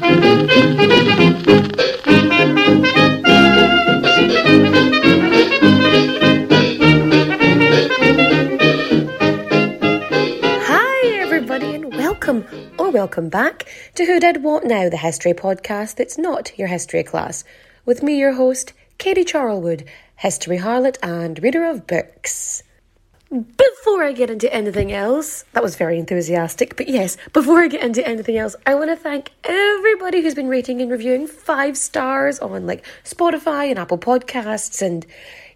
Hi, 0.00 0.10
everybody, 11.18 11.74
and 11.74 11.92
welcome 11.96 12.46
or 12.78 12.90
welcome 12.90 13.28
back 13.28 13.66
to 13.96 14.04
Who 14.04 14.20
Did 14.20 14.44
What 14.44 14.64
Now, 14.64 14.88
the 14.88 14.96
history 14.96 15.34
podcast 15.34 15.96
that's 15.96 16.16
not 16.16 16.56
your 16.56 16.68
history 16.68 17.02
class. 17.02 17.42
With 17.84 18.04
me, 18.04 18.20
your 18.20 18.34
host, 18.34 18.74
Katie 18.98 19.24
Charlwood, 19.24 19.84
history 20.14 20.58
harlot 20.58 20.98
and 21.02 21.42
reader 21.42 21.64
of 21.64 21.88
books. 21.88 22.62
Before 23.30 24.02
I 24.02 24.12
get 24.12 24.30
into 24.30 24.50
anything 24.54 24.90
else, 24.90 25.44
that 25.52 25.62
was 25.62 25.76
very 25.76 25.98
enthusiastic, 25.98 26.76
but 26.76 26.88
yes, 26.88 27.18
before 27.34 27.60
I 27.60 27.68
get 27.68 27.82
into 27.82 28.06
anything 28.06 28.38
else, 28.38 28.56
I 28.64 28.74
want 28.74 28.88
to 28.88 28.96
thank 28.96 29.32
everybody 29.44 30.22
who's 30.22 30.34
been 30.34 30.48
rating 30.48 30.80
and 30.80 30.90
reviewing 30.90 31.26
five 31.26 31.76
stars 31.76 32.38
on 32.38 32.66
like 32.66 32.86
Spotify 33.04 33.68
and 33.68 33.78
Apple 33.78 33.98
Podcasts, 33.98 34.80
and 34.80 35.04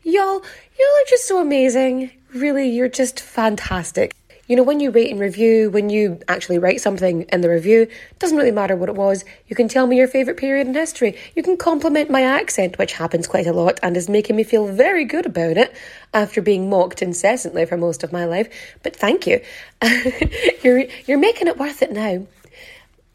y'all, 0.02 0.42
y'all 0.42 0.42
are 0.42 1.08
just 1.08 1.26
so 1.26 1.40
amazing. 1.40 2.10
Really, 2.34 2.68
you're 2.68 2.88
just 2.88 3.20
fantastic. 3.20 4.12
You 4.52 4.56
know, 4.56 4.64
when 4.64 4.80
you 4.80 4.90
rate 4.90 5.10
and 5.10 5.18
review, 5.18 5.70
when 5.70 5.88
you 5.88 6.20
actually 6.28 6.58
write 6.58 6.82
something 6.82 7.22
in 7.22 7.40
the 7.40 7.48
review, 7.48 7.88
doesn't 8.18 8.36
really 8.36 8.50
matter 8.50 8.76
what 8.76 8.90
it 8.90 8.94
was. 8.94 9.24
You 9.48 9.56
can 9.56 9.66
tell 9.66 9.86
me 9.86 9.96
your 9.96 10.08
favourite 10.08 10.38
period 10.38 10.66
in 10.66 10.74
history. 10.74 11.16
You 11.34 11.42
can 11.42 11.56
compliment 11.56 12.10
my 12.10 12.20
accent, 12.20 12.76
which 12.76 12.92
happens 12.92 13.26
quite 13.26 13.46
a 13.46 13.54
lot 13.54 13.80
and 13.82 13.96
is 13.96 14.10
making 14.10 14.36
me 14.36 14.44
feel 14.44 14.66
very 14.66 15.06
good 15.06 15.24
about 15.24 15.56
it 15.56 15.74
after 16.12 16.42
being 16.42 16.68
mocked 16.68 17.00
incessantly 17.00 17.64
for 17.64 17.78
most 17.78 18.04
of 18.04 18.12
my 18.12 18.26
life. 18.26 18.76
But 18.82 18.94
thank 18.94 19.26
you. 19.26 19.40
you're, 20.62 20.84
you're 21.06 21.16
making 21.16 21.48
it 21.48 21.56
worth 21.56 21.80
it 21.80 21.90
now. 21.90 22.26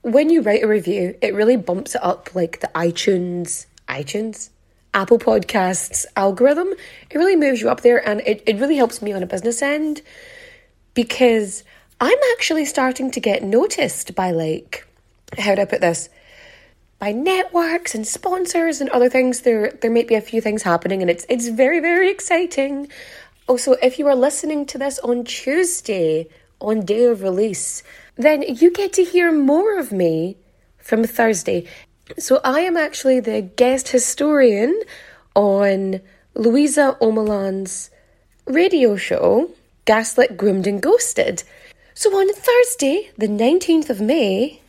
When 0.01 0.31
you 0.31 0.41
write 0.41 0.63
a 0.63 0.67
review, 0.67 1.19
it 1.21 1.35
really 1.35 1.55
bumps 1.55 1.93
it 1.93 2.03
up 2.03 2.33
like 2.33 2.61
the 2.61 2.71
iTunes, 2.73 3.67
iTunes? 3.87 4.49
Apple 4.91 5.19
Podcasts 5.19 6.07
algorithm. 6.15 6.69
It 7.11 7.15
really 7.15 7.35
moves 7.35 7.61
you 7.61 7.69
up 7.69 7.81
there 7.81 8.03
and 8.09 8.21
it, 8.21 8.41
it 8.47 8.57
really 8.57 8.77
helps 8.77 9.03
me 9.03 9.13
on 9.13 9.21
a 9.21 9.27
business 9.27 9.61
end 9.61 10.01
because 10.97 11.63
I'm 12.01 12.17
actually 12.33 12.65
starting 12.65 13.11
to 13.11 13.19
get 13.19 13.43
noticed 13.43 14.15
by 14.15 14.31
like 14.31 14.87
how 15.37 15.53
do 15.53 15.61
I 15.61 15.65
put 15.65 15.79
this? 15.79 16.09
By 16.97 17.11
networks 17.11 17.93
and 17.93 18.07
sponsors 18.07 18.81
and 18.81 18.89
other 18.89 19.07
things. 19.07 19.41
There 19.41 19.69
there 19.81 19.91
might 19.91 20.07
be 20.07 20.15
a 20.15 20.21
few 20.21 20.41
things 20.41 20.63
happening 20.63 21.03
and 21.03 21.11
it's 21.11 21.23
it's 21.29 21.49
very, 21.49 21.79
very 21.79 22.09
exciting. 22.09 22.87
Also, 23.45 23.73
if 23.73 23.99
you 23.99 24.07
are 24.07 24.15
listening 24.15 24.65
to 24.65 24.79
this 24.79 24.97
on 24.99 25.23
Tuesday, 25.23 26.27
on 26.59 26.83
day 26.83 27.05
of 27.05 27.21
release, 27.21 27.83
then 28.15 28.41
you 28.41 28.71
get 28.71 28.91
to 28.93 29.03
hear 29.03 29.31
more 29.31 29.77
of 29.77 29.91
me 29.91 30.35
from 30.79 31.03
Thursday. 31.03 31.67
So 32.17 32.41
I 32.43 32.61
am 32.61 32.75
actually 32.75 33.19
the 33.19 33.41
guest 33.41 33.89
historian 33.89 34.81
on 35.35 36.01
Louisa 36.33 36.97
Omielan's 36.99 37.91
radio 38.47 38.95
show 38.95 39.51
Gaslit, 39.87 40.35
Groomed, 40.35 40.67
and 40.67 40.81
Ghosted. 40.81 41.43
So 41.93 42.11
on 42.11 42.33
Thursday, 42.33 43.09
the 43.17 43.29
19th 43.29 43.89
of 43.89 44.01
May, 44.01 44.59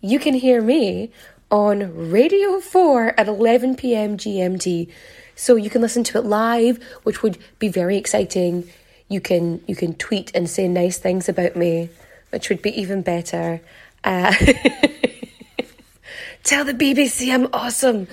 you 0.00 0.18
can 0.18 0.32
hear 0.32 0.62
me 0.62 1.10
on 1.50 2.10
Radio 2.10 2.58
4 2.58 3.20
at 3.20 3.28
11 3.28 3.76
pm 3.76 4.16
GMT. 4.16 4.90
So 5.36 5.56
you 5.56 5.68
can 5.68 5.82
listen 5.82 6.02
to 6.04 6.16
it 6.16 6.24
live, 6.24 6.82
which 7.02 7.22
would 7.22 7.36
be 7.58 7.68
very 7.68 7.98
exciting. 7.98 8.66
You 9.08 9.20
can 9.20 9.60
you 9.66 9.76
can 9.76 9.92
tweet 9.94 10.32
and 10.34 10.48
say 10.48 10.66
nice 10.66 10.96
things 10.96 11.28
about 11.28 11.54
me, 11.54 11.90
which 12.30 12.48
would 12.48 12.62
be 12.62 12.80
even 12.80 13.02
better. 13.02 13.60
Uh, 14.02 14.32
tell 16.42 16.64
the 16.64 16.72
BBC 16.72 17.32
I'm 17.32 17.48
awesome. 17.52 18.08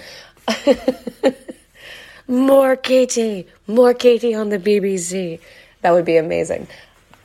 more 2.28 2.76
Katie, 2.76 3.48
more 3.68 3.94
Katie 3.94 4.36
on 4.36 4.50
the 4.50 4.60
BBC. 4.60 5.40
That 5.86 5.94
would 5.94 6.06
be 6.06 6.18
amazing. 6.18 6.68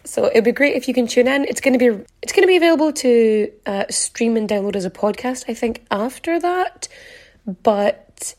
So 0.05 0.27
it'd 0.27 0.45
be 0.45 0.53
great 0.53 0.77
if 0.77 0.87
you 0.87 0.93
can 0.93 1.07
tune 1.07 1.27
in. 1.27 1.47
It's 1.47 1.63
going 1.63 1.73
to 1.73 1.79
be 1.79 2.05
it's 2.21 2.31
going 2.31 2.43
to 2.43 2.47
be 2.47 2.59
available 2.59 2.93
to 2.93 3.51
uh, 3.65 3.85
stream 3.89 4.37
and 4.37 4.47
download 4.47 4.77
as 4.77 4.85
a 4.85 4.91
podcast. 4.91 5.47
I 5.49 5.55
think 5.55 5.83
after 5.91 6.39
that, 6.39 6.87
but 7.63 8.35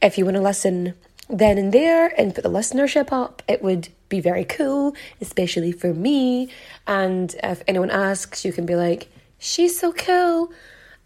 if 0.00 0.16
you 0.16 0.26
want 0.26 0.36
to 0.36 0.40
listen 0.40 0.94
then 1.28 1.58
and 1.58 1.72
there 1.72 2.14
and 2.16 2.36
put 2.36 2.44
the 2.44 2.50
listenership 2.50 3.10
up, 3.10 3.42
it 3.48 3.64
would 3.64 3.88
be 4.08 4.20
very 4.20 4.44
cool, 4.44 4.94
especially 5.20 5.72
for 5.72 5.92
me. 5.92 6.50
And 6.86 7.34
if 7.42 7.64
anyone 7.66 7.90
asks, 7.90 8.44
you 8.44 8.52
can 8.52 8.66
be 8.66 8.76
like, 8.76 9.08
"She's 9.40 9.76
so 9.76 9.92
cool," 9.92 10.52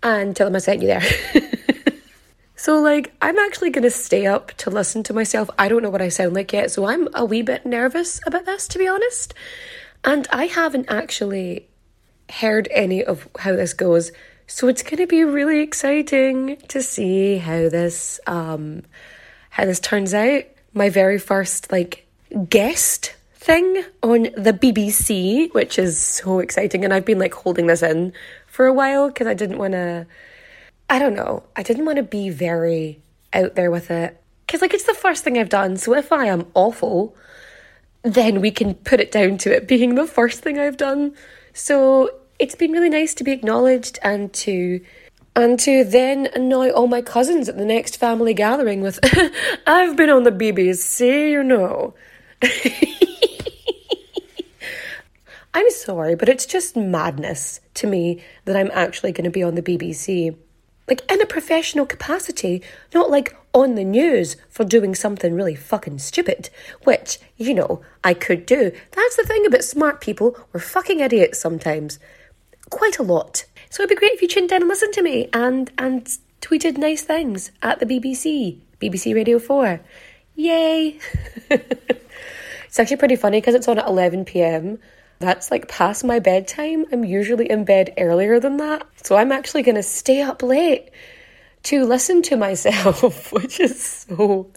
and 0.03 0.37
tell 0.37 0.47
them 0.47 0.57
I 0.57 0.59
sent 0.59 0.83
you 0.83 0.89
there. 0.89 1.07
So, 2.69 2.83
like, 2.83 3.15
I'm 3.23 3.39
actually 3.39 3.71
going 3.71 3.85
to 3.85 3.91
stay 3.91 4.27
up 4.27 4.53
to 4.59 4.69
listen 4.69 5.03
to 5.05 5.15
myself. 5.15 5.49
I 5.59 5.71
don't 5.71 5.83
know 5.83 5.89
what 5.89 6.03
I 6.03 6.11
sound 6.11 6.35
like 6.35 6.53
yet, 6.53 6.71
so 6.71 6.85
I'm 6.85 7.09
a 7.15 7.25
wee 7.25 7.41
bit 7.41 7.65
nervous 7.65 8.21
about 8.27 8.45
this, 8.45 8.69
to 8.69 8.79
be 8.79 8.87
honest. 8.87 9.33
And 10.05 10.29
I 10.31 10.49
haven't 10.49 10.85
actually 10.91 11.67
heard 12.29 12.69
any 12.71 13.03
of 13.03 13.27
how 13.39 13.57
this 13.57 13.73
goes. 13.73 14.13
So 14.47 14.69
it's 14.69 14.83
going 14.83 14.99
to 14.99 15.07
be 15.07 15.25
really 15.25 15.61
exciting 15.61 16.59
to 16.69 16.83
see 16.83 17.39
how 17.39 17.71
this 17.71 18.21
um 18.27 18.83
how 19.49 19.65
this 19.65 19.81
turns 19.81 20.13
out. 20.13 20.43
My 20.75 20.91
very 20.91 21.19
first 21.19 21.73
like 21.73 22.07
guest 22.51 23.17
thing 23.33 23.83
on 24.03 24.25
the 24.37 24.53
BBC, 24.53 25.55
which 25.55 25.79
is 25.79 25.99
so 25.99 26.41
exciting 26.41 26.85
and 26.85 26.93
I've 26.93 27.07
been 27.07 27.19
like 27.19 27.33
holding 27.33 27.67
this 27.67 27.83
in 27.83 28.13
for 28.47 28.67
a 28.67 28.75
while 28.75 29.09
because 29.09 29.27
I 29.27 29.33
didn't 29.33 29.57
want 29.57 29.73
to 29.73 30.07
I 30.91 30.99
don't 30.99 31.15
know. 31.15 31.43
I 31.55 31.63
didn't 31.63 31.85
want 31.85 31.97
to 31.97 32.03
be 32.03 32.31
very 32.31 33.01
out 33.33 33.55
there 33.55 33.71
with 33.71 33.91
it. 33.91 34.21
Because, 34.47 34.63
like, 34.63 34.73
it's 34.73 34.85
the 34.85 34.95
first 34.95 35.23
thing 35.25 35.37
I've 35.37 35.51
done. 35.51 35.77
So 35.77 35.95
if 35.95 36.11
I 36.13 36.27
am 36.27 36.47
awful, 36.55 37.15
then 38.03 38.41
we 38.41 38.51
can 38.51 38.75
put 38.75 39.01
it 39.01 39.13
down 39.13 39.37
to 39.39 39.55
it 39.55 39.69
being 39.69 39.95
the 39.95 40.07
first 40.07 40.41
thing 40.41 40.59
I've 40.59 40.79
done. 40.79 41.15
So 41.53 42.11
it's 42.39 42.55
been 42.55 42.73
really 42.73 42.89
nice 42.89 43.15
to 43.15 43.25
be 43.25 43.33
acknowledged 43.33 43.99
and 44.03 44.33
to 44.33 44.81
and 45.37 45.59
to 45.61 45.85
then 45.85 46.29
annoy 46.35 46.71
all 46.71 46.89
my 46.89 47.03
cousins 47.03 47.49
at 47.49 47.57
the 47.57 47.65
next 47.65 47.97
family 47.97 48.35
gathering 48.35 48.81
with 48.81 48.99
I've 49.67 49.97
been 49.97 50.11
on 50.11 50.25
the 50.25 50.33
BBC, 50.33 51.31
you 51.31 51.45
know. 51.45 51.95
I'm 55.55 55.71
sorry, 55.71 56.15
but 56.15 56.29
it's 56.29 56.47
just 56.47 56.77
madness 56.77 57.61
to 57.75 57.87
me 57.87 58.23
that 58.45 58.57
I'm 58.57 58.71
actually 58.73 59.13
going 59.13 59.25
to 59.25 59.31
be 59.31 59.43
on 59.43 59.55
the 59.55 59.63
BBC. 59.63 60.37
Like 60.89 61.11
in 61.11 61.21
a 61.21 61.27
professional 61.27 61.87
capacity, 61.87 62.63
not 62.95 63.11
like 63.11 63.37
on 63.53 63.75
the 63.75 63.85
news 63.85 64.37
for 64.49 64.65
doing 64.65 64.95
something 64.95 65.35
really 65.35 65.55
fucking 65.55 65.99
stupid, 65.99 66.51
which, 66.85 67.19
you 67.37 67.55
know, 67.55 67.83
I 68.03 68.15
could 68.15 68.47
do. 68.47 68.73
That's 68.93 69.17
the 69.17 69.25
thing 69.25 69.47
about 69.47 69.65
smart 69.65 70.01
people, 70.01 70.37
we're 70.53 70.61
fucking 70.61 71.01
idiots 71.01 71.39
sometimes. 71.39 71.99
Quite 72.71 72.99
a 72.99 73.03
lot. 73.03 73.45
So 73.71 73.83
it'd 73.83 73.95
be 73.95 73.99
great 73.99 74.13
if 74.13 74.23
you 74.23 74.29
tuned 74.29 74.51
in 74.53 74.63
and 74.63 74.69
listened 74.69 74.95
to 74.95 75.03
me 75.03 75.29
and 75.33 75.71
and 75.79 76.09
tweeted 76.41 76.79
nice 76.79 77.03
things 77.03 77.51
at 77.63 77.81
the 77.81 77.87
BBC, 77.87 78.59
BBC 78.81 79.15
Radio 79.15 79.39
4. 79.39 79.81
Yay! 80.37 80.99
it's 81.51 82.79
actually 82.79 82.97
pretty 82.97 83.17
funny 83.17 83.41
because 83.41 83.55
it's 83.55 83.69
on 83.69 83.79
at 83.79 83.87
11 83.89 84.25
pm. 84.25 84.79
That's 85.19 85.51
like 85.51 85.69
past 85.69 86.05
my 86.05 86.19
bedtime. 86.19 86.87
I'm 86.93 87.05
usually 87.05 87.51
in 87.51 87.65
bed 87.65 87.95
earlier 87.99 88.39
than 88.39 88.59
that. 88.59 88.87
So 89.03 89.17
I'm 89.17 89.33
actually 89.33 89.63
going 89.63 89.75
to 89.75 89.83
stay 89.83 90.23
up 90.23 90.43
late 90.43 90.91
to 91.65 91.85
listen 91.85 92.23
to 92.23 92.37
myself, 92.37 93.33
which 93.33 93.61
is 93.61 93.83
so. 93.83 94.51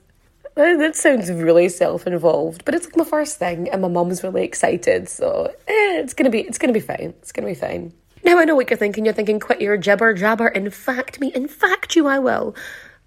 That 0.55 0.95
sounds 0.97 1.31
really 1.31 1.69
self-involved, 1.69 2.65
but 2.65 2.75
it's 2.75 2.85
like 2.85 2.97
my 2.97 3.05
first 3.05 3.39
thing, 3.39 3.69
and 3.69 3.81
my 3.81 3.87
mum's 3.87 4.21
really 4.21 4.43
excited, 4.43 5.07
so 5.07 5.45
eh, 5.65 5.99
it's 6.01 6.13
gonna 6.13 6.29
be 6.29 6.41
it's 6.41 6.57
gonna 6.57 6.73
be 6.73 6.81
fine. 6.81 7.13
It's 7.19 7.31
gonna 7.31 7.47
be 7.47 7.55
fine. 7.55 7.93
Now 8.25 8.37
I 8.37 8.43
know 8.43 8.55
what 8.55 8.69
you're 8.69 8.77
thinking. 8.77 9.05
You're 9.05 9.13
thinking, 9.13 9.39
quit 9.39 9.61
your 9.61 9.77
jibber 9.77 10.13
jabber. 10.13 10.49
In 10.49 10.69
fact, 10.69 11.21
me. 11.21 11.29
In 11.33 11.47
fact, 11.47 11.95
you. 11.95 12.05
I 12.05 12.19
will. 12.19 12.53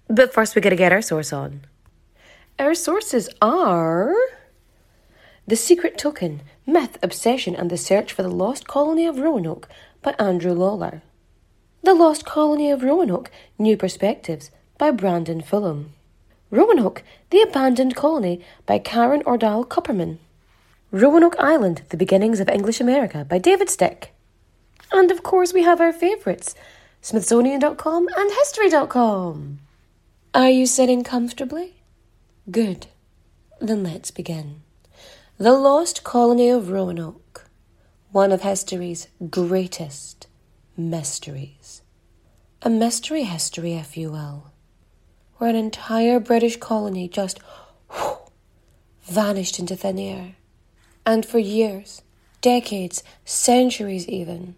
But 0.07 0.33
first, 0.33 0.55
we 0.55 0.61
gotta 0.61 0.75
get 0.75 0.91
our 0.91 1.03
source 1.03 1.31
on. 1.31 1.61
Our 2.57 2.73
sources 2.73 3.29
are 3.41 4.15
The 5.47 5.55
Secret 5.55 5.99
Token 5.99 6.41
Myth, 6.67 6.97
Obsession, 7.03 7.55
and 7.55 7.69
the 7.69 7.77
Search 7.77 8.11
for 8.11 8.23
the 8.23 8.29
Lost 8.29 8.67
Colony 8.67 9.05
of 9.05 9.19
Roanoke 9.19 9.69
by 10.01 10.15
Andrew 10.17 10.53
Lawler. 10.53 11.03
The 11.83 11.93
Lost 11.93 12.25
Colony 12.25 12.71
of 12.71 12.81
Roanoke 12.81 13.29
New 13.59 13.77
Perspectives 13.77 14.49
by 14.79 14.89
Brandon 14.89 15.43
Fullam. 15.43 15.89
Roanoke, 16.49 17.03
The 17.29 17.41
Abandoned 17.41 17.95
Colony 17.95 18.43
by 18.65 18.79
Karen 18.79 19.21
Ordahl 19.23 19.67
Kupperman. 19.67 20.17
Roanoke 20.91 21.35
Island, 21.37 21.83
The 21.89 21.97
Beginnings 21.97 22.39
of 22.39 22.49
English 22.49 22.81
America 22.81 23.23
by 23.29 23.37
David 23.37 23.69
Stick. 23.69 24.15
And 24.91 25.11
of 25.11 25.21
course, 25.21 25.53
we 25.53 25.61
have 25.63 25.79
our 25.79 25.93
favourites 25.93 26.55
Smithsonian.com 27.01 28.07
and 28.17 28.31
History.com. 28.31 29.59
Are 30.33 30.49
you 30.49 30.65
sitting 30.65 31.03
comfortably? 31.03 31.75
Good. 32.49 32.87
Then 33.61 33.83
let's 33.83 34.09
begin. 34.09 34.64
The 35.37 35.51
Lost 35.51 36.05
Colony 36.05 36.47
of 36.47 36.69
Roanoke, 36.69 37.49
one 38.13 38.31
of 38.31 38.43
history's 38.43 39.09
greatest 39.29 40.27
mysteries. 40.77 41.81
A 42.61 42.69
mystery 42.69 43.23
history, 43.23 43.73
if 43.73 43.97
you 43.97 44.11
will, 44.11 44.53
where 45.35 45.49
an 45.49 45.57
entire 45.57 46.21
British 46.21 46.55
colony 46.55 47.09
just 47.09 47.41
vanished 49.03 49.59
into 49.59 49.75
thin 49.75 49.99
air. 49.99 50.35
And 51.05 51.25
for 51.25 51.39
years, 51.39 52.01
decades, 52.39 53.03
centuries 53.25 54.07
even, 54.07 54.55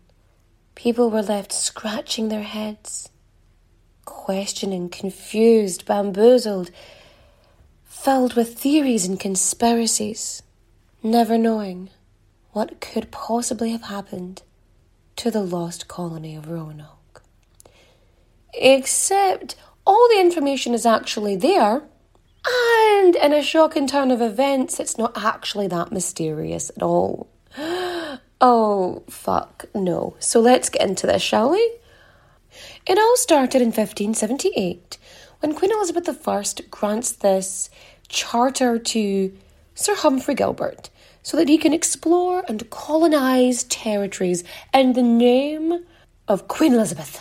people 0.76 1.10
were 1.10 1.24
left 1.24 1.54
scratching 1.54 2.30
their 2.30 2.44
heads, 2.44 3.10
questioning, 4.06 4.90
confused, 4.90 5.88
bamboozled 5.88 6.70
filled 7.84 8.36
with 8.36 8.60
theories 8.60 9.08
and 9.08 9.20
conspiracies, 9.20 10.44
never 11.12 11.38
knowing 11.38 11.90
what 12.52 12.82
could 12.82 13.12
possibly 13.12 13.72
have 13.72 13.84
happened 13.84 14.42
to 15.16 15.32
the 15.32 15.42
lost 15.42 15.88
colony 15.88 16.36
of 16.36 16.50
Roanoke. 16.50 17.24
Except 18.54 19.56
all 19.86 20.08
the 20.10 20.20
information 20.20 20.74
is 20.74 20.86
actually 20.86 21.36
there, 21.36 21.84
and 22.48 23.16
in 23.16 23.34
a 23.34 23.42
shocking 23.42 23.88
turn 23.88 24.12
of 24.12 24.22
events, 24.22 24.80
it's 24.80 24.98
not 24.98 25.14
actually 25.16 25.68
that 25.68 25.92
mysterious 25.92 26.72
at 26.76 26.84
all. 26.84 27.28
Oh, 28.40 29.02
fuck, 29.10 29.66
no. 29.74 30.16
So 30.20 30.40
let's 30.40 30.70
get 30.70 30.88
into 30.88 31.08
this, 31.08 31.24
shall 31.24 31.50
we? 31.50 31.58
It 32.86 33.00
all 33.00 33.18
started 33.18 33.64
in 33.64 33.70
1578 33.70 35.00
when 35.40 35.56
Queen 35.56 35.72
Elizabeth 35.72 36.28
I 36.28 36.44
grants 36.70 37.14
this 37.14 37.72
charter 38.10 38.78
to 38.78 39.38
Sir 39.74 39.96
Humphrey 39.96 40.36
Gilbert 40.36 40.92
so 41.28 41.36
that 41.36 41.50
he 41.50 41.58
can 41.58 41.74
explore 41.74 42.46
and 42.48 42.70
colonise 42.70 43.66
territories 43.66 44.46
in 44.74 44.94
the 44.94 45.04
name 45.04 45.84
of 46.26 46.48
Queen 46.48 46.74
Elizabeth. 46.74 47.20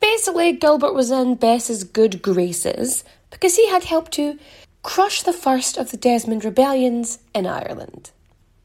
Basically, 0.00 0.52
Gilbert 0.52 0.94
was 0.94 1.10
in 1.10 1.34
Bess's 1.34 1.84
good 1.84 2.22
graces 2.22 3.04
because 3.30 3.56
he 3.56 3.68
had 3.68 3.84
helped 3.84 4.12
to 4.12 4.38
crush 4.82 5.20
the 5.20 5.34
first 5.34 5.76
of 5.76 5.90
the 5.90 5.98
Desmond 5.98 6.42
rebellions 6.42 7.18
in 7.34 7.46
Ireland. 7.46 8.12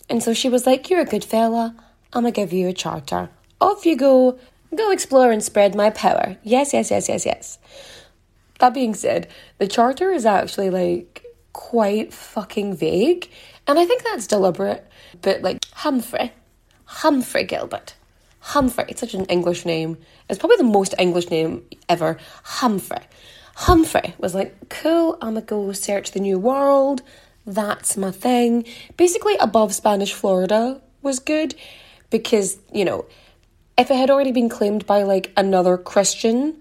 And 0.10 0.24
so 0.24 0.34
she 0.34 0.48
was 0.48 0.66
like, 0.66 0.90
You're 0.90 1.02
a 1.02 1.06
good 1.06 1.26
fella, 1.26 1.76
I'm 2.14 2.24
gonna 2.24 2.32
give 2.32 2.54
you 2.54 2.70
a 2.70 2.74
charter. 2.74 3.32
Off 3.60 3.86
you 3.86 3.98
go, 3.98 4.40
go 4.74 4.92
explore 4.92 5.30
and 5.34 5.44
spread 5.44 5.76
my 5.76 5.90
power. 5.90 6.38
Yes, 6.42 6.72
yes, 6.72 6.90
yes, 6.90 7.10
yes, 7.10 7.26
yes. 7.26 7.58
That 8.60 8.74
being 8.74 8.96
said, 8.96 9.28
the 9.58 9.68
charter 9.68 10.10
is 10.12 10.26
actually 10.26 10.70
like 10.70 11.26
quite 11.52 12.14
fucking 12.14 12.76
vague, 12.76 13.30
and 13.68 13.80
I 13.80 13.86
think 13.86 14.04
that's 14.04 14.28
deliberate. 14.28 14.88
But 15.22 15.42
like 15.42 15.66
Humphrey, 15.74 16.32
Humphrey 16.86 17.44
Gilbert, 17.44 17.96
Humphrey, 18.40 18.86
it's 18.90 19.00
such 19.00 19.14
an 19.14 19.26
English 19.26 19.66
name. 19.66 19.98
It's 20.30 20.40
probably 20.40 20.58
the 20.58 20.64
most 20.64 20.94
English 21.00 21.30
name 21.30 21.64
ever. 21.88 22.18
Humphrey. 22.44 23.04
Humphrey 23.56 24.16
was 24.18 24.36
like, 24.36 24.70
cool, 24.70 25.18
I'm 25.22 25.36
gonna 25.36 25.42
go 25.42 25.72
search 25.72 26.12
the 26.12 26.20
new 26.20 26.40
world. 26.40 27.02
That's 27.46 27.98
my 27.98 28.12
thing. 28.12 28.66
Basically, 28.98 29.36
above 29.40 29.74
Spanish 29.74 30.14
Florida 30.14 30.82
was 31.02 31.20
good 31.20 31.56
because, 32.10 32.58
you 32.74 32.86
know, 32.86 33.06
if 33.78 33.92
it 33.92 33.96
had 33.96 34.10
already 34.10 34.32
been 34.32 34.50
claimed 34.50 34.86
by 34.86 35.04
like 35.04 35.32
another 35.36 35.78
Christian, 35.78 36.58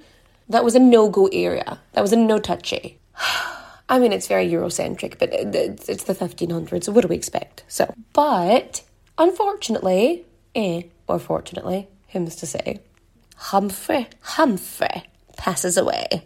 that 0.48 0.64
was 0.64 0.74
a 0.74 0.80
no 0.80 1.08
go 1.08 1.28
area. 1.32 1.80
That 1.92 2.02
was 2.02 2.12
a 2.12 2.16
no 2.16 2.38
touchy. 2.38 2.98
I 3.92 3.98
mean, 3.98 4.14
it's 4.14 4.26
very 4.26 4.48
Eurocentric, 4.48 5.18
but 5.18 5.28
it's 5.34 6.04
the 6.04 6.14
1500s, 6.14 6.84
so 6.84 6.92
what 6.92 7.02
do 7.02 7.08
we 7.08 7.14
expect? 7.14 7.62
So, 7.68 7.92
but 8.14 8.82
unfortunately, 9.18 10.24
eh, 10.54 10.84
or 11.06 11.18
fortunately, 11.18 11.88
who's 12.08 12.34
to 12.36 12.46
say, 12.46 12.80
Humphrey, 13.36 14.08
Humphrey 14.22 15.02
passes 15.36 15.76
away. 15.76 16.24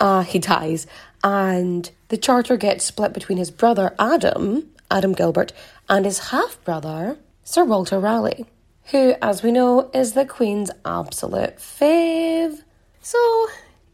Uh, 0.00 0.22
he 0.22 0.38
dies, 0.38 0.86
and 1.22 1.90
the 2.08 2.16
charter 2.16 2.56
gets 2.56 2.86
split 2.86 3.12
between 3.12 3.36
his 3.36 3.50
brother 3.50 3.94
Adam, 3.98 4.70
Adam 4.90 5.12
Gilbert, 5.12 5.52
and 5.86 6.06
his 6.06 6.30
half 6.30 6.64
brother, 6.64 7.18
Sir 7.44 7.62
Walter 7.62 8.00
Raleigh, 8.00 8.46
who, 8.86 9.14
as 9.20 9.42
we 9.42 9.52
know, 9.52 9.90
is 9.92 10.14
the 10.14 10.24
Queen's 10.24 10.70
absolute 10.86 11.58
fave. 11.58 12.62
So, 13.02 13.48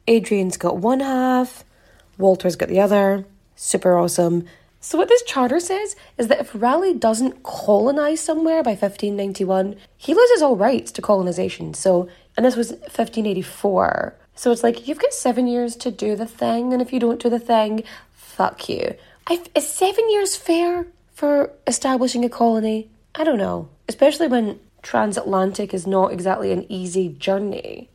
Adrian's 0.06 0.56
got 0.56 0.76
one 0.76 1.00
half, 1.00 1.64
Walter's 2.18 2.56
got 2.56 2.68
the 2.68 2.80
other. 2.80 3.24
Super 3.56 3.96
awesome. 3.96 4.46
So, 4.80 4.98
what 4.98 5.08
this 5.08 5.22
charter 5.22 5.58
says 5.58 5.96
is 6.16 6.28
that 6.28 6.40
if 6.40 6.54
Raleigh 6.54 6.94
doesn't 6.94 7.42
colonise 7.42 8.20
somewhere 8.20 8.62
by 8.62 8.70
1591, 8.70 9.76
he 9.96 10.14
loses 10.14 10.42
all 10.42 10.56
rights 10.56 10.92
to 10.92 11.02
colonisation. 11.02 11.74
So, 11.74 12.08
and 12.36 12.46
this 12.46 12.56
was 12.56 12.70
1584. 12.70 14.14
So, 14.36 14.52
it's 14.52 14.62
like 14.62 14.86
you've 14.86 15.00
got 15.00 15.12
seven 15.12 15.46
years 15.46 15.74
to 15.76 15.90
do 15.90 16.14
the 16.14 16.26
thing, 16.26 16.72
and 16.72 16.80
if 16.80 16.92
you 16.92 17.00
don't 17.00 17.20
do 17.20 17.28
the 17.28 17.40
thing, 17.40 17.82
fuck 18.12 18.68
you. 18.68 18.94
I, 19.26 19.42
is 19.54 19.68
seven 19.68 20.08
years 20.10 20.36
fair 20.36 20.86
for 21.14 21.50
establishing 21.66 22.24
a 22.24 22.28
colony? 22.28 22.88
I 23.14 23.24
don't 23.24 23.38
know. 23.38 23.68
Especially 23.88 24.28
when 24.28 24.60
transatlantic 24.82 25.74
is 25.74 25.86
not 25.86 26.12
exactly 26.12 26.52
an 26.52 26.64
easy 26.70 27.08
journey. 27.08 27.88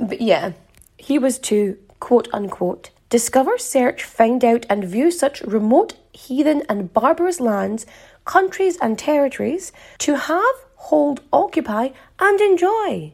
But 0.00 0.20
yeah, 0.20 0.52
he 0.96 1.18
was 1.18 1.38
to 1.40 1.78
quote 2.00 2.28
unquote 2.32 2.90
discover, 3.12 3.58
search, 3.58 4.04
find 4.04 4.42
out, 4.42 4.64
and 4.70 4.82
view 4.84 5.10
such 5.10 5.42
remote, 5.42 5.92
heathen, 6.14 6.62
and 6.66 6.90
barbarous 6.94 7.40
lands, 7.40 7.84
countries, 8.24 8.78
and 8.80 8.98
territories 8.98 9.70
to 9.98 10.16
have, 10.16 10.54
hold, 10.76 11.20
occupy, 11.30 11.90
and 12.18 12.40
enjoy. 12.40 13.12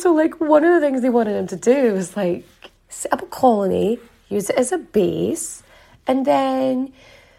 So, 0.00 0.14
like, 0.14 0.40
one 0.40 0.62
of 0.62 0.72
the 0.72 0.86
things 0.86 1.02
they 1.02 1.10
wanted 1.10 1.36
him 1.36 1.48
to 1.48 1.56
do 1.56 1.94
was 1.94 2.16
like 2.16 2.46
set 2.88 3.12
up 3.12 3.22
a 3.22 3.26
colony, 3.26 3.98
use 4.28 4.48
it 4.50 4.56
as 4.56 4.70
a 4.70 4.78
base, 4.78 5.64
and 6.06 6.24
then 6.24 6.92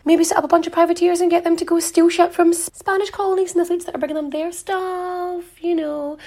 maybe 0.03 0.25
set 0.25 0.37
up 0.37 0.43
a 0.43 0.49
bunch 0.49 0.67
of 0.67 0.73
privateers 0.73 1.21
and 1.21 1.31
get 1.31 1.45
them 1.45 1.55
to 1.55 1.63
go 1.63 1.79
steal 1.79 2.09
shit 2.09 2.33
from 2.33 2.51
Spanish 2.53 3.09
colonies 3.09 3.53
and 3.53 3.61
the 3.61 3.65
fleets 3.65 3.85
that 3.85 3.95
are 3.95 3.99
bringing 3.99 4.17
them 4.17 4.31
their 4.31 4.51
stuff, 4.51 5.45
you 5.63 5.75
know. 5.75 6.17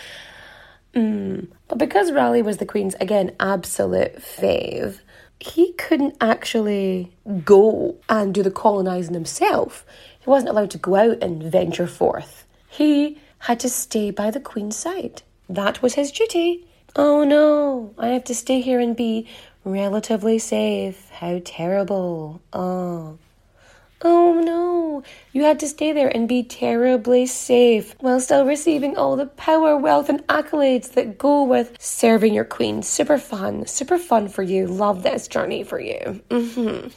Mm. 0.95 1.49
But 1.69 1.77
because 1.77 2.11
Raleigh 2.11 2.41
was 2.41 2.57
the 2.57 2.65
Queen's, 2.65 2.95
again, 2.95 3.37
absolute 3.39 4.17
fave, 4.17 5.01
he 5.41 5.73
couldn't 5.75 6.17
actually 6.21 7.13
go 7.45 7.97
and 8.09 8.35
do 8.35 8.43
the 8.43 8.51
colonising 8.51 9.15
himself. 9.15 9.85
He 10.19 10.29
wasn't 10.29 10.51
allowed 10.51 10.71
to 10.73 10.79
go 10.79 10.97
out 10.97 11.23
and 11.23 11.43
venture 11.43 11.87
forth 11.87 12.47
He 12.69 13.19
had 13.41 13.61
to 13.61 13.69
stay 13.69 14.11
by 14.11 14.31
the 14.31 14.41
Queen's 14.41 14.77
side. 14.77 15.23
That 15.49 15.81
was 15.81 15.95
his 15.95 16.11
duty. 16.11 16.67
Oh 16.97 17.25
no, 17.25 17.95
I 17.99 18.09
have 18.09 18.25
to 18.25 18.35
stay 18.35 18.61
here 18.61 18.81
and 18.81 18.97
be 18.97 19.29
relatively 19.65 20.39
safe. 20.39 21.09
How 21.11 21.41
terrible. 21.45 22.41
Oh. 22.53 23.19
Oh 24.03 24.41
no, 24.41 25.03
you 25.33 25.43
had 25.43 25.59
to 25.61 25.69
stay 25.69 25.93
there 25.93 26.09
and 26.09 26.29
be 26.29 26.43
terribly 26.43 27.27
safe 27.27 27.95
while 28.01 28.21
still 28.21 28.47
receiving 28.47 28.97
all 28.97 29.17
the 29.17 29.27
power, 29.27 29.77
wealth, 29.77 30.09
and 30.09 30.27
accolades 30.29 30.93
that 30.93 31.19
go 31.19 31.43
with 31.43 31.77
serving 31.81 32.33
your 32.33 32.45
queen. 32.45 32.83
Super 32.83 33.19
fun, 33.19 33.67
super 33.67 33.99
fun 33.99 34.29
for 34.29 34.43
you. 34.43 34.67
Love 34.67 35.03
this 35.03 35.27
journey 35.27 35.65
for 35.65 35.81
you. 35.81 36.23
Mm-hmm. 36.31 36.89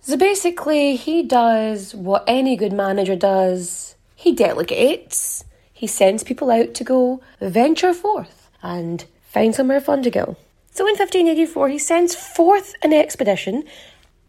So 0.00 0.16
basically, 0.16 0.96
he 0.96 1.22
does 1.22 1.94
what 1.94 2.24
any 2.26 2.56
good 2.56 2.72
manager 2.72 3.16
does 3.16 3.96
he 4.20 4.32
delegates, 4.32 5.44
he 5.72 5.86
sends 5.86 6.22
people 6.22 6.50
out 6.50 6.74
to 6.74 6.84
go 6.84 7.22
venture 7.40 7.94
forth 7.94 8.50
and 8.62 9.02
find 9.22 9.54
somewhere 9.54 9.80
fun 9.80 10.02
to 10.02 10.10
go. 10.10 10.36
So 10.72 10.84
in 10.84 10.92
1584, 10.92 11.68
he 11.70 11.78
sends 11.78 12.14
forth 12.14 12.74
an 12.82 12.92
expedition 12.92 13.64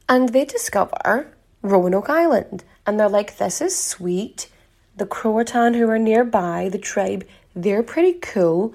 and 0.08 0.30
they 0.30 0.46
discover 0.46 1.27
Roanoke 1.62 2.10
Island. 2.10 2.63
And 2.86 3.00
they're 3.00 3.10
like, 3.10 3.38
this 3.38 3.62
is 3.62 3.77
sweet. 3.77 4.50
The 4.98 5.06
Croatan 5.06 5.74
who 5.74 5.89
are 5.89 6.00
nearby, 6.00 6.70
the 6.70 6.77
tribe, 6.77 7.25
they're 7.56 7.84
pretty 7.84 8.13
cool. 8.13 8.74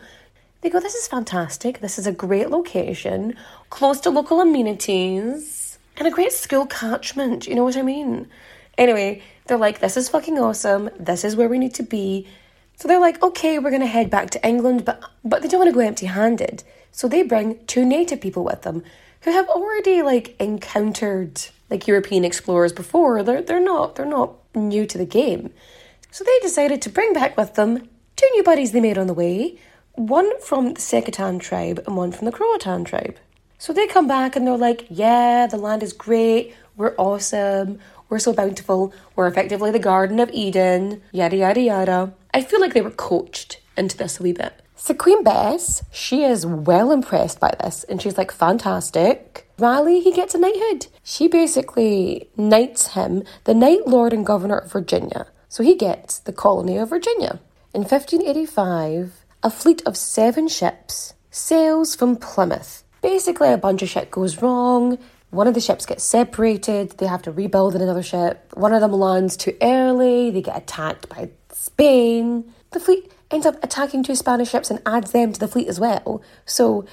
They 0.61 0.71
go, 0.71 0.81
this 0.81 0.95
is 0.95 1.07
fantastic. 1.07 1.81
This 1.81 1.99
is 1.99 2.07
a 2.07 2.13
great 2.13 2.51
location, 2.51 3.37
close 3.71 4.01
to 4.01 4.11
local 4.11 4.41
amenities, 4.41 5.79
and 5.97 6.09
a 6.09 6.11
great 6.11 6.33
school 6.33 6.67
catchment. 6.67 7.47
You 7.47 7.55
know 7.55 7.65
what 7.65 7.77
I 7.77 7.83
mean? 7.83 8.29
Anyway, 8.79 9.23
they're 9.47 9.57
like, 9.57 9.81
this 9.81 9.97
is 9.97 10.09
fucking 10.09 10.39
awesome. 10.39 10.91
This 10.99 11.25
is 11.25 11.37
where 11.37 11.49
we 11.49 11.59
need 11.59 11.75
to 11.75 11.83
be. 11.83 12.27
So 12.77 12.89
they're 12.89 13.01
like, 13.01 13.23
okay, 13.23 13.59
we're 13.59 13.71
gonna 13.71 13.87
head 13.87 14.11
back 14.11 14.31
to 14.31 14.47
England, 14.47 14.85
but 14.85 15.03
but 15.25 15.43
they 15.43 15.49
don't 15.49 15.61
want 15.61 15.71
to 15.71 15.75
go 15.75 15.81
empty-handed. 15.81 16.63
So 16.93 17.09
they 17.09 17.23
bring 17.23 17.65
two 17.67 17.85
native 17.85 18.21
people 18.21 18.45
with 18.45 18.63
them 18.63 18.83
who 19.23 19.33
have 19.33 19.49
already 19.49 20.03
like 20.03 20.37
encountered 20.41 21.41
like 21.71 21.87
European 21.87 22.25
explorers 22.25 22.73
before. 22.73 23.23
They're 23.23 23.43
they're 23.43 23.61
not 23.61 23.97
they're 23.97 24.07
not 24.07 24.35
new 24.55 24.87
to 24.87 24.99
the 24.99 25.07
game. 25.07 25.53
So 26.11 26.25
they 26.25 26.39
decided 26.41 26.81
to 26.83 26.91
bring 26.91 27.13
back 27.13 27.37
with 27.37 27.55
them 27.55 27.89
two 28.17 28.29
new 28.35 28.43
buddies 28.43 28.73
they 28.73 28.81
made 28.81 28.99
on 28.99 29.07
the 29.07 29.15
way, 29.15 29.59
one 29.93 30.41
from 30.41 30.75
the 30.75 30.81
Secotan 30.81 31.39
tribe 31.41 31.83
and 31.87 31.97
one 31.97 32.13
from 32.13 32.25
the 32.25 32.33
Croatan 32.33 32.85
tribe. 32.85 33.17
So 33.59 33.73
they 33.73 33.87
come 33.87 34.07
back 34.07 34.37
and 34.37 34.47
they're 34.47 34.57
like, 34.57 34.87
yeah, 34.91 35.47
the 35.47 35.57
land 35.57 35.83
is 35.83 35.93
great, 35.93 36.55
we're 36.77 36.95
awesome, 36.97 37.79
we're 38.09 38.19
so 38.19 38.33
bountiful, 38.33 38.93
we're 39.15 39.27
effectively 39.27 39.71
the 39.71 39.79
Garden 39.79 40.21
of 40.21 40.31
Eden, 40.31 41.03
yada 41.13 41.37
yada 41.37 41.61
yada. 41.61 42.15
I 42.33 42.43
feel 42.43 42.61
like 42.61 42.75
they 42.75 42.83
were 42.83 42.91
coached 42.91 43.61
into 43.77 43.97
this 43.97 44.21
a 44.21 44.23
wee 44.23 44.33
bit. 44.33 44.63
So 44.75 44.95
Queen 44.95 45.25
Bess, 45.25 45.83
she 45.91 46.23
is 46.23 46.45
well 46.45 46.93
impressed 46.93 47.41
by 47.41 47.55
this 47.61 47.85
and 47.85 48.01
she's 48.01 48.19
like, 48.19 48.31
fantastic. 48.31 49.46
Raleigh, 49.59 50.01
he 50.01 50.13
gets 50.13 50.35
a 50.35 50.39
knighthood. 50.39 50.89
She 51.03 51.29
basically 51.29 52.29
knights 52.37 52.89
him 52.89 53.25
the 53.45 53.55
Knight 53.55 53.87
Lord 53.87 54.13
and 54.13 54.27
Governor 54.27 54.59
of 54.59 54.73
Virginia. 54.73 55.29
So 55.49 55.63
he 55.63 55.75
gets 55.75 56.19
the 56.19 56.33
colony 56.33 56.77
of 56.77 56.91
Virginia. 56.91 57.41
In 57.73 57.81
1585, 57.81 59.25
a 59.43 59.51
fleet 59.51 59.83
of 59.87 59.97
seven 59.97 60.49
ships 60.49 61.15
sails 61.31 61.95
from 61.95 62.17
Plymouth. 62.17 62.85
Basically, 63.01 63.51
a 63.51 63.59
bunch 63.59 63.83
of 63.83 63.89
shit 63.89 64.11
goes 64.11 64.43
wrong. 64.43 64.99
One 65.31 65.47
of 65.47 65.55
the 65.55 65.61
ships 65.61 65.87
gets 65.87 66.05
separated, 66.05 66.99
they 66.99 67.07
have 67.07 67.23
to 67.23 67.33
rebuild 67.33 67.75
in 67.75 67.81
another 67.81 68.03
ship. 68.03 68.53
One 68.55 68.75
of 68.75 68.81
them 68.81 68.93
lands 68.93 69.37
too 69.37 69.57
early, 69.63 70.31
they 70.31 70.43
get 70.43 70.57
attacked 70.57 71.09
by 71.09 71.31
Spain. 71.53 72.53
The 72.73 72.81
fleet 72.81 73.11
ends 73.31 73.47
up 73.47 73.63
attacking 73.63 74.03
two 74.03 74.15
Spanish 74.15 74.51
ships 74.51 74.71
and 74.71 74.81
adds 74.87 75.13
them 75.13 75.33
to 75.33 75.41
the 75.41 75.49
fleet 75.49 75.69
as 75.69 75.81
well. 75.81 76.23
So 76.45 76.85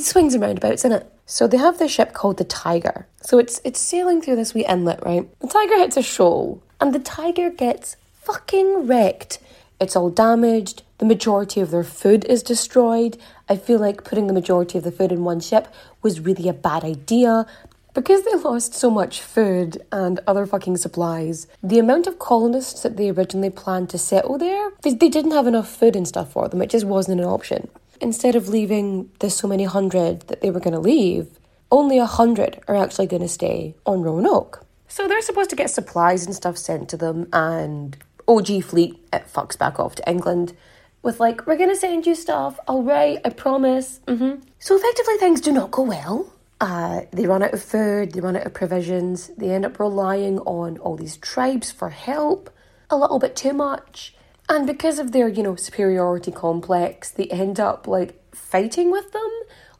swings 0.00 0.34
and 0.34 0.42
roundabouts, 0.42 0.84
isn't 0.84 0.92
it? 0.92 1.12
So 1.26 1.46
they 1.46 1.58
have 1.58 1.78
this 1.78 1.92
ship 1.92 2.12
called 2.12 2.38
the 2.38 2.44
Tiger. 2.44 3.06
So 3.20 3.38
it's 3.38 3.60
it's 3.64 3.80
sailing 3.80 4.22
through 4.22 4.36
this 4.36 4.54
wee 4.54 4.66
inlet, 4.66 5.04
right? 5.04 5.28
The 5.40 5.48
Tiger 5.48 5.78
hits 5.78 5.96
a 5.96 6.02
shoal, 6.02 6.62
and 6.80 6.94
the 6.94 6.98
Tiger 6.98 7.50
gets 7.50 7.96
fucking 8.22 8.86
wrecked. 8.86 9.38
It's 9.80 9.94
all 9.94 10.10
damaged. 10.10 10.82
The 10.98 11.04
majority 11.04 11.60
of 11.60 11.70
their 11.70 11.84
food 11.84 12.24
is 12.24 12.42
destroyed. 12.42 13.16
I 13.48 13.56
feel 13.56 13.78
like 13.78 14.04
putting 14.04 14.26
the 14.26 14.32
majority 14.32 14.78
of 14.78 14.84
the 14.84 14.90
food 14.90 15.12
in 15.12 15.22
one 15.22 15.40
ship 15.40 15.68
was 16.02 16.20
really 16.20 16.48
a 16.48 16.52
bad 16.52 16.82
idea 16.82 17.46
because 17.94 18.22
they 18.24 18.34
lost 18.34 18.74
so 18.74 18.90
much 18.90 19.20
food 19.20 19.82
and 19.90 20.20
other 20.26 20.46
fucking 20.46 20.76
supplies, 20.76 21.48
the 21.62 21.80
amount 21.80 22.06
of 22.06 22.18
colonists 22.18 22.82
that 22.82 22.96
they 22.96 23.10
originally 23.10 23.50
planned 23.50 23.90
to 23.90 23.98
settle 23.98 24.38
there, 24.38 24.70
they, 24.82 24.94
they 24.94 25.08
didn't 25.08 25.32
have 25.32 25.48
enough 25.48 25.68
food 25.68 25.96
and 25.96 26.06
stuff 26.06 26.32
for 26.32 26.48
them. 26.48 26.62
It 26.62 26.70
just 26.70 26.84
wasn't 26.84 27.20
an 27.20 27.26
option. 27.26 27.68
Instead 28.00 28.36
of 28.36 28.48
leaving 28.48 29.10
the 29.18 29.30
so 29.30 29.48
many 29.48 29.64
hundred 29.64 30.22
that 30.28 30.40
they 30.40 30.50
were 30.50 30.60
going 30.60 30.74
to 30.74 30.80
leave, 30.80 31.38
only 31.70 31.98
a 31.98 32.06
hundred 32.06 32.60
are 32.68 32.76
actually 32.76 33.06
going 33.06 33.22
to 33.22 33.28
stay 33.28 33.74
on 33.84 34.02
Roanoke. 34.02 34.64
So 34.88 35.06
they're 35.06 35.22
supposed 35.22 35.50
to 35.50 35.56
get 35.56 35.70
supplies 35.70 36.24
and 36.24 36.34
stuff 36.34 36.56
sent 36.56 36.88
to 36.90 36.96
them, 36.96 37.28
and 37.32 37.96
OG 38.26 38.64
Fleet 38.64 38.98
it 39.12 39.26
fucks 39.32 39.58
back 39.58 39.78
off 39.78 39.94
to 39.96 40.10
England 40.10 40.54
with 41.02 41.20
like, 41.20 41.46
we're 41.46 41.56
going 41.56 41.70
to 41.70 41.76
send 41.76 42.06
you 42.06 42.14
stuff, 42.14 42.58
all 42.66 42.82
right, 42.82 43.18
I 43.24 43.30
promise. 43.30 44.00
Mm-hmm. 44.06 44.42
So 44.58 44.76
effectively, 44.76 45.16
things 45.16 45.40
do 45.40 45.52
not 45.52 45.70
go 45.70 45.82
well. 45.82 46.32
Uh, 46.60 47.02
they 47.12 47.26
run 47.26 47.42
out 47.42 47.54
of 47.54 47.62
food, 47.62 48.12
they 48.12 48.20
run 48.20 48.36
out 48.36 48.46
of 48.46 48.52
provisions, 48.52 49.28
they 49.36 49.50
end 49.50 49.64
up 49.64 49.78
relying 49.78 50.40
on 50.40 50.76
all 50.78 50.96
these 50.96 51.16
tribes 51.16 51.70
for 51.70 51.90
help 51.90 52.50
a 52.90 52.96
little 52.96 53.18
bit 53.18 53.36
too 53.36 53.52
much. 53.52 54.14
And 54.48 54.66
because 54.66 54.98
of 54.98 55.12
their, 55.12 55.28
you 55.28 55.42
know, 55.42 55.56
superiority 55.56 56.32
complex, 56.32 57.10
they 57.10 57.26
end 57.26 57.60
up 57.60 57.86
like 57.86 58.18
fighting 58.34 58.90
with 58.90 59.12
them, 59.12 59.30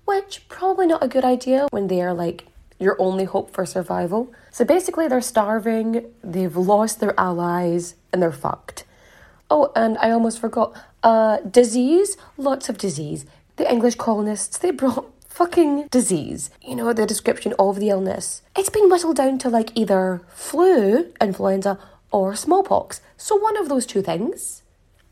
which 0.04 0.46
probably 0.48 0.87
not 0.87 1.02
a 1.02 1.08
good 1.08 1.25
idea 1.25 1.68
when 1.70 1.87
they 1.87 2.02
are 2.02 2.12
like 2.12 2.44
your 2.78 3.00
only 3.00 3.25
hope 3.25 3.50
for 3.50 3.64
survival. 3.64 4.32
So 4.50 4.64
basically, 4.64 5.08
they're 5.08 5.20
starving, 5.20 6.06
they've 6.22 6.56
lost 6.56 7.00
their 7.00 7.18
allies, 7.18 7.94
and 8.12 8.22
they're 8.22 8.32
fucked. 8.32 8.84
Oh, 9.50 9.72
and 9.75 9.96
I 9.98 10.10
almost 10.10 10.40
forgot 10.40 10.76
uh, 11.02 11.38
disease, 11.38 12.16
lots 12.37 12.68
of 12.68 12.78
disease. 12.78 13.25
The 13.56 13.70
English 13.70 13.96
colonists, 13.96 14.58
they 14.58 14.70
brought 14.70 15.10
fucking 15.28 15.88
disease. 15.88 16.50
You 16.62 16.76
know, 16.76 16.92
the 16.92 17.06
description 17.06 17.54
of 17.58 17.80
the 17.80 17.88
illness. 17.88 18.42
It's 18.56 18.70
been 18.70 18.90
whittled 18.90 19.16
down 19.16 19.38
to 19.38 19.48
like 19.48 19.70
either 19.75 20.20
flu, 20.28 21.12
influenza, 21.20 21.78
or 22.11 22.35
smallpox. 22.35 23.00
So 23.17 23.37
one 23.37 23.57
of 23.57 23.69
those 23.69 23.87
two 23.87 24.03
things. 24.03 24.62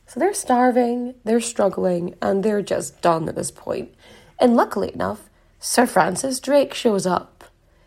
So 0.06 0.20
they're 0.20 0.34
starving, 0.34 1.14
they're 1.24 1.40
struggling, 1.40 2.14
and 2.22 2.42
they're 2.42 2.62
just 2.62 3.00
done 3.02 3.28
at 3.28 3.34
this 3.34 3.50
point. 3.50 3.94
And 4.38 4.54
luckily 4.54 4.92
enough, 4.94 5.28
Sir 5.58 5.86
Francis 5.86 6.38
Drake 6.38 6.74
shows 6.74 7.06
up. 7.06 7.44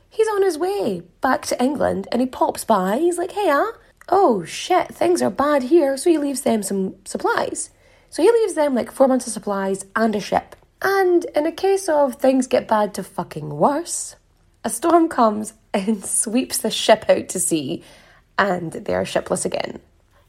He's 0.10 0.28
on 0.28 0.42
his 0.42 0.58
way 0.58 1.04
back 1.22 1.46
to 1.48 1.64
England 1.64 2.08
and 2.12 2.22
he 2.22 2.28
pops 2.28 2.66
by. 2.66 2.98
He's 2.98 3.18
like, 3.18 3.32
hey, 3.32 3.50
ah, 3.50 3.72
oh 4.10 4.44
shit, 4.44 4.94
things 4.94 5.22
are 5.22 5.30
bad 5.30 5.64
here. 5.64 5.96
So 5.96 6.10
he 6.10 6.18
leaves 6.18 6.42
them 6.42 6.64
some 6.64 6.96
supplies. 7.06 7.70
So 8.10 8.24
he 8.24 8.32
leaves 8.32 8.56
them 8.56 8.74
like 8.74 8.92
four 8.92 9.08
months 9.08 9.28
of 9.28 9.34
supplies 9.34 9.86
and 9.96 10.16
a 10.16 10.20
ship. 10.20 10.56
And 10.82 11.26
in 11.36 11.46
a 11.46 11.52
case 11.52 11.88
of 11.88 12.16
things 12.16 12.48
get 12.48 12.68
bad 12.68 12.94
to 12.96 13.04
fucking 13.04 13.50
worse, 13.50 14.16
a 14.64 14.70
storm 14.70 15.10
comes 15.10 15.54
and 15.74 16.04
sweeps 16.04 16.58
the 16.58 16.72
ship 16.72 17.06
out 17.08 17.30
to 17.30 17.40
sea, 17.40 17.84
and 18.40 18.72
they 18.72 18.96
are 18.96 19.06
shipless 19.06 19.46
again. 19.46 19.80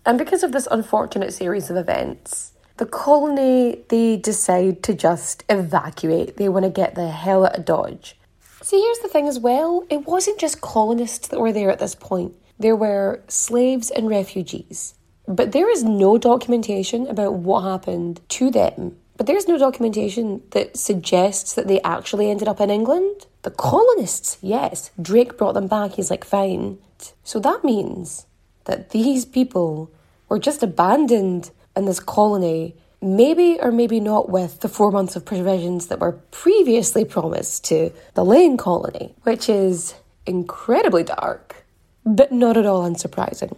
And 0.05 0.19
because 0.19 0.43
of 0.43 0.52
this 0.52 0.69
unfortunate 0.71 1.33
series 1.33 1.71
of 1.71 1.79
events, 1.79 2.52
the 2.76 2.85
colony 2.85 3.85
they 3.88 4.19
decide 4.19 4.83
to 4.83 4.95
just 4.95 5.45
evacuate. 5.49 6.37
They 6.37 6.50
want 6.50 6.64
to 6.64 6.71
get 6.71 6.95
the 6.95 7.11
hell 7.11 7.47
out 7.47 7.59
of 7.59 7.64
Dodge. 7.64 8.17
See, 8.61 8.81
here's 8.81 8.99
the 8.99 9.09
thing 9.09 9.29
as 9.29 9.38
well 9.38 9.87
it 9.88 10.07
wasn't 10.07 10.38
just 10.38 10.61
colonists 10.61 11.29
that 11.29 11.40
were 11.40 11.52
there 11.52 11.71
at 11.71 11.79
this 11.79 11.95
point, 11.95 12.35
there 12.59 12.76
were 12.76 13.23
slaves 13.29 13.90
and 13.90 14.11
refugees. 14.11 14.95
But 15.26 15.52
there 15.52 15.71
is 15.71 15.85
no 15.85 16.19
documentation 16.19 17.07
about 17.07 17.35
what 17.35 17.62
happened 17.62 18.21
to 18.31 18.50
them 18.50 18.97
but 19.21 19.26
there's 19.26 19.47
no 19.47 19.59
documentation 19.59 20.40
that 20.52 20.79
suggests 20.79 21.52
that 21.52 21.69
they 21.69 21.83
actually 21.83 22.31
ended 22.31 22.49
up 22.49 22.59
in 22.59 22.71
England. 22.71 23.26
The 23.43 23.50
colonists, 23.50 24.38
yes, 24.40 24.93
Drake 24.99 25.37
brought 25.37 25.52
them 25.52 25.67
back. 25.67 25.93
He's 25.93 26.11
like, 26.11 26.25
fine. 26.25 26.79
So 27.25 27.40
that 27.40 27.64
means 27.64 28.26
that 28.64 28.90
these 28.90 29.25
people 29.25 29.90
were 30.28 30.38
just 30.38 30.62
abandoned 30.62 31.50
in 31.76 31.85
this 31.85 32.00
colony, 32.00 32.75
maybe 33.00 33.59
or 33.61 33.71
maybe 33.73 34.00
not 34.00 34.28
with 34.28 34.61
the 34.61 34.69
four 34.69 34.90
months 34.90 35.16
of 35.16 35.25
provisions 35.25 35.87
that 35.87 36.00
were 36.00 36.21
previously 36.30 37.04
promised 37.04 37.64
to 37.64 37.92
the 38.14 38.25
Lane 38.25 38.57
colony, 38.57 39.14
which 39.23 39.49
is 39.49 39.95
incredibly 40.26 41.02
dark, 41.02 41.64
but 42.04 42.33
not 42.33 42.57
at 42.57 42.66
all 42.66 42.88
unsurprising. 42.88 43.57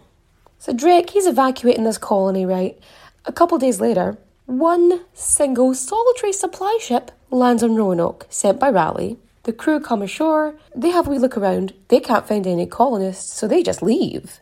So 0.59 0.73
Drake, 0.73 1.09
he's 1.09 1.27
evacuating 1.27 1.83
this 1.83 1.97
colony, 1.97 2.45
right? 2.45 2.79
A 3.25 3.33
couple 3.33 3.57
days 3.57 3.79
later, 3.81 4.17
one 4.45 5.01
single 5.13 5.73
solitary 5.73 6.33
supply 6.33 6.77
ship 6.81 7.11
lands 7.31 7.63
on 7.63 7.75
Roanoke, 7.75 8.27
sent 8.29 8.59
by 8.59 8.69
Raleigh. 8.69 9.17
The 9.43 9.53
crew 9.53 9.79
come 9.79 10.01
ashore, 10.01 10.55
they 10.73 10.89
have 10.89 11.07
a 11.07 11.09
wee 11.09 11.19
look 11.19 11.37
around, 11.37 11.73
they 11.89 11.99
can't 11.99 12.27
find 12.27 12.47
any 12.47 12.65
colonists, 12.65 13.33
so 13.33 13.47
they 13.47 13.61
just 13.61 13.81
leave. 13.81 14.39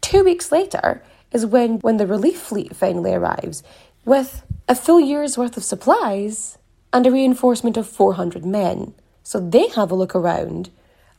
Two 0.00 0.24
weeks 0.24 0.50
later, 0.50 1.02
is 1.32 1.46
when, 1.46 1.78
when 1.80 1.96
the 1.96 2.06
relief 2.06 2.40
fleet 2.40 2.74
finally 2.74 3.14
arrives 3.14 3.62
with 4.04 4.42
a 4.68 4.74
full 4.74 5.00
year's 5.00 5.38
worth 5.38 5.56
of 5.56 5.64
supplies 5.64 6.58
and 6.92 7.06
a 7.06 7.10
reinforcement 7.10 7.76
of 7.76 7.88
400 7.88 8.44
men. 8.44 8.94
So 9.22 9.38
they 9.38 9.68
have 9.68 9.90
a 9.90 9.94
look 9.94 10.14
around, 10.14 10.70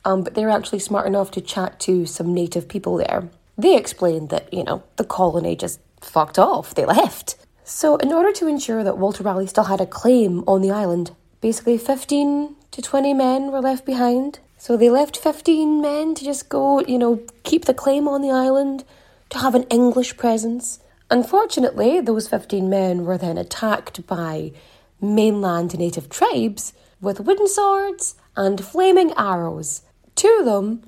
um, 0.04 0.22
but 0.22 0.34
they're 0.34 0.50
actually 0.50 0.80
smart 0.80 1.06
enough 1.06 1.30
to 1.32 1.40
chat 1.40 1.80
to 1.80 2.04
some 2.04 2.34
native 2.34 2.68
people 2.68 2.96
there. 2.96 3.28
They 3.56 3.76
explain 3.76 4.28
that, 4.28 4.52
you 4.52 4.64
know, 4.64 4.82
the 4.96 5.04
colony 5.04 5.56
just 5.56 5.80
fucked 6.00 6.38
off, 6.38 6.74
they 6.74 6.84
left. 6.84 7.36
So, 7.64 7.96
in 7.96 8.12
order 8.12 8.32
to 8.32 8.48
ensure 8.48 8.82
that 8.82 8.98
Walter 8.98 9.22
Raleigh 9.22 9.46
still 9.46 9.64
had 9.64 9.80
a 9.80 9.86
claim 9.86 10.42
on 10.48 10.62
the 10.62 10.72
island, 10.72 11.12
basically 11.40 11.78
15 11.78 12.56
to 12.72 12.82
20 12.82 13.14
men 13.14 13.52
were 13.52 13.60
left 13.60 13.86
behind. 13.86 14.40
So, 14.58 14.76
they 14.76 14.90
left 14.90 15.16
15 15.16 15.80
men 15.80 16.14
to 16.14 16.24
just 16.24 16.48
go, 16.48 16.80
you 16.80 16.98
know, 16.98 17.22
keep 17.42 17.64
the 17.64 17.74
claim 17.74 18.06
on 18.06 18.22
the 18.22 18.30
island, 18.30 18.84
to 19.30 19.38
have 19.38 19.54
an 19.54 19.64
English 19.64 20.16
presence. 20.16 20.78
Unfortunately, 21.10 22.00
those 22.00 22.28
15 22.28 22.68
men 22.68 23.04
were 23.04 23.18
then 23.18 23.38
attacked 23.38 24.06
by 24.06 24.52
mainland 25.00 25.78
native 25.78 26.08
tribes 26.08 26.72
with 27.00 27.20
wooden 27.20 27.48
swords 27.48 28.14
and 28.36 28.64
flaming 28.64 29.12
arrows. 29.16 29.82
Two 30.14 30.36
of 30.40 30.46
them 30.46 30.82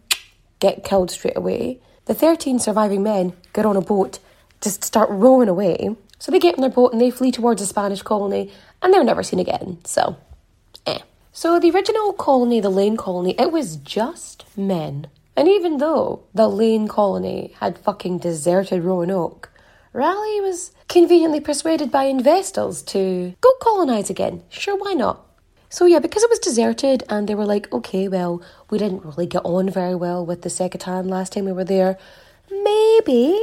get 0.60 0.84
killed 0.84 1.10
straight 1.10 1.36
away. 1.36 1.80
The 2.06 2.14
13 2.14 2.58
surviving 2.58 3.02
men 3.02 3.32
get 3.52 3.66
on 3.66 3.76
a 3.76 3.80
boat, 3.80 4.18
just 4.60 4.84
start 4.84 5.08
rowing 5.10 5.48
away. 5.48 5.96
So 6.18 6.30
they 6.30 6.38
get 6.38 6.54
on 6.54 6.60
their 6.60 6.70
boat 6.70 6.92
and 6.92 7.00
they 7.00 7.10
flee 7.10 7.32
towards 7.32 7.60
the 7.60 7.66
Spanish 7.66 8.02
colony 8.02 8.52
and 8.80 8.94
they're 8.94 9.04
never 9.04 9.22
seen 9.22 9.40
again. 9.40 9.78
So, 9.84 10.16
eh. 10.86 11.00
So 11.36 11.58
the 11.58 11.72
original 11.72 12.12
colony, 12.12 12.60
the 12.60 12.70
Lane 12.70 12.96
colony, 12.96 13.34
it 13.40 13.50
was 13.50 13.74
just 13.74 14.44
men. 14.56 15.08
And 15.34 15.48
even 15.48 15.78
though 15.78 16.22
the 16.32 16.46
Lane 16.46 16.86
colony 16.86 17.52
had 17.58 17.76
fucking 17.76 18.18
deserted 18.18 18.84
Roanoke, 18.84 19.50
Raleigh 19.92 20.40
was 20.40 20.70
conveniently 20.88 21.40
persuaded 21.40 21.90
by 21.90 22.04
investors 22.04 22.82
to 22.82 23.34
go 23.40 23.50
colonise 23.60 24.10
again. 24.10 24.44
Sure, 24.48 24.76
why 24.76 24.92
not? 24.92 25.26
So 25.70 25.86
yeah, 25.86 25.98
because 25.98 26.22
it 26.22 26.30
was 26.30 26.38
deserted 26.38 27.02
and 27.08 27.28
they 27.28 27.34
were 27.34 27.44
like, 27.44 27.70
okay, 27.72 28.06
well, 28.06 28.40
we 28.70 28.78
didn't 28.78 29.04
really 29.04 29.26
get 29.26 29.44
on 29.44 29.68
very 29.68 29.96
well 29.96 30.24
with 30.24 30.42
the 30.42 30.50
Secotan 30.50 31.08
last 31.08 31.32
time 31.32 31.46
we 31.46 31.52
were 31.52 31.64
there. 31.64 31.98
Maybe 32.48 33.36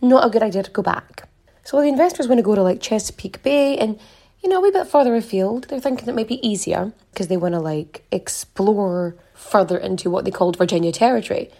not 0.00 0.24
a 0.24 0.30
good 0.30 0.44
idea 0.44 0.62
to 0.62 0.70
go 0.70 0.82
back. 0.82 1.28
So 1.64 1.80
the 1.80 1.88
investors 1.88 2.28
want 2.28 2.38
to 2.38 2.44
go 2.44 2.54
to 2.54 2.62
like 2.62 2.80
Chesapeake 2.80 3.42
Bay 3.42 3.76
and 3.78 3.98
you 4.42 4.48
know, 4.48 4.58
a 4.58 4.60
wee 4.60 4.70
bit 4.70 4.88
further 4.88 5.14
afield. 5.14 5.68
They're 5.68 5.80
thinking 5.80 6.08
it 6.08 6.14
might 6.14 6.28
be 6.28 6.46
easier 6.46 6.92
because 7.12 7.28
they 7.28 7.36
want 7.36 7.54
to 7.54 7.60
like 7.60 8.04
explore 8.10 9.16
further 9.34 9.78
into 9.78 10.10
what 10.10 10.24
they 10.24 10.30
called 10.30 10.58
Virginia 10.58 10.92
Territory. 10.92 11.50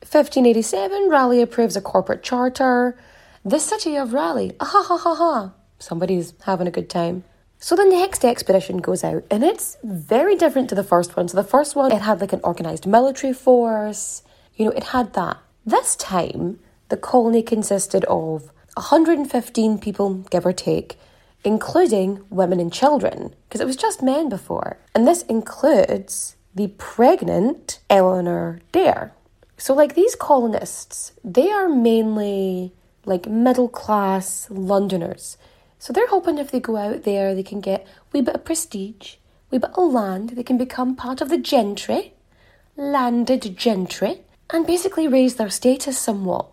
1587, 0.00 1.08
Raleigh 1.08 1.42
approves 1.42 1.76
a 1.76 1.80
corporate 1.80 2.22
charter. 2.22 2.96
The 3.44 3.58
city 3.58 3.96
of 3.96 4.12
Raleigh, 4.12 4.52
ah 4.60 4.64
ha 4.64 4.82
ha 4.82 4.96
ha 4.96 5.14
ha. 5.14 5.52
Somebody's 5.78 6.34
having 6.44 6.66
a 6.66 6.72
good 6.72 6.90
time. 6.90 7.24
So 7.58 7.76
the 7.76 7.84
next 7.84 8.24
expedition 8.24 8.78
goes 8.78 9.02
out, 9.02 9.24
and 9.30 9.42
it's 9.42 9.78
very 9.82 10.36
different 10.36 10.68
to 10.68 10.74
the 10.74 10.84
first 10.84 11.16
one. 11.16 11.28
So 11.28 11.36
the 11.36 11.48
first 11.48 11.74
one, 11.74 11.92
it 11.92 12.02
had 12.02 12.20
like 12.20 12.32
an 12.32 12.40
organized 12.44 12.86
military 12.86 13.32
force. 13.32 14.22
You 14.54 14.66
know, 14.66 14.72
it 14.72 14.84
had 14.84 15.14
that. 15.14 15.38
This 15.64 15.96
time, 15.96 16.58
the 16.90 16.98
colony 16.98 17.42
consisted 17.42 18.04
of 18.04 18.52
115 18.74 19.78
people, 19.78 20.14
give 20.30 20.44
or 20.44 20.52
take, 20.52 20.98
including 21.44 22.24
women 22.30 22.58
and 22.58 22.72
children, 22.72 23.34
because 23.48 23.60
it 23.60 23.66
was 23.66 23.76
just 23.76 24.02
men 24.02 24.28
before. 24.28 24.78
And 24.94 25.06
this 25.06 25.22
includes 25.22 26.36
the 26.54 26.68
pregnant 26.78 27.80
Eleanor 27.90 28.60
Dare. 28.72 29.12
So, 29.56 29.74
like 29.74 29.94
these 29.94 30.16
colonists, 30.16 31.12
they 31.22 31.50
are 31.50 31.68
mainly 31.68 32.72
like 33.04 33.28
middle 33.28 33.68
class 33.68 34.48
Londoners 34.50 35.36
so 35.84 35.92
they're 35.92 36.08
hoping 36.08 36.38
if 36.38 36.50
they 36.50 36.60
go 36.60 36.78
out 36.78 37.02
there, 37.02 37.34
they 37.34 37.42
can 37.42 37.60
get 37.60 37.86
wee 38.10 38.22
bit 38.22 38.34
of 38.34 38.46
prestige, 38.46 39.16
wee 39.50 39.58
bit 39.58 39.68
of 39.76 39.92
land, 39.92 40.30
they 40.30 40.42
can 40.42 40.56
become 40.56 40.96
part 40.96 41.20
of 41.20 41.28
the 41.28 41.36
gentry, 41.36 42.14
landed 42.74 43.54
gentry, 43.54 44.22
and 44.48 44.66
basically 44.66 45.06
raise 45.06 45.34
their 45.34 45.50
status 45.50 45.98
somewhat. 45.98 46.46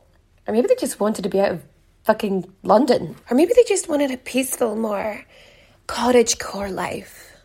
Or 0.46 0.54
maybe 0.54 0.68
they 0.68 0.76
just 0.76 1.00
wanted 1.00 1.22
to 1.22 1.30
be 1.30 1.39
out 1.39 1.54
of 1.54 1.71
fucking 2.04 2.46
London. 2.64 3.16
Or 3.30 3.36
maybe 3.36 3.54
they 3.56 3.64
just 3.64 3.90
wanted 3.90 4.12
a 4.12 4.18
peaceful, 4.18 4.76
more 4.76 5.26
cottage 5.88 6.40
core 6.40 6.72
life. 6.72 7.36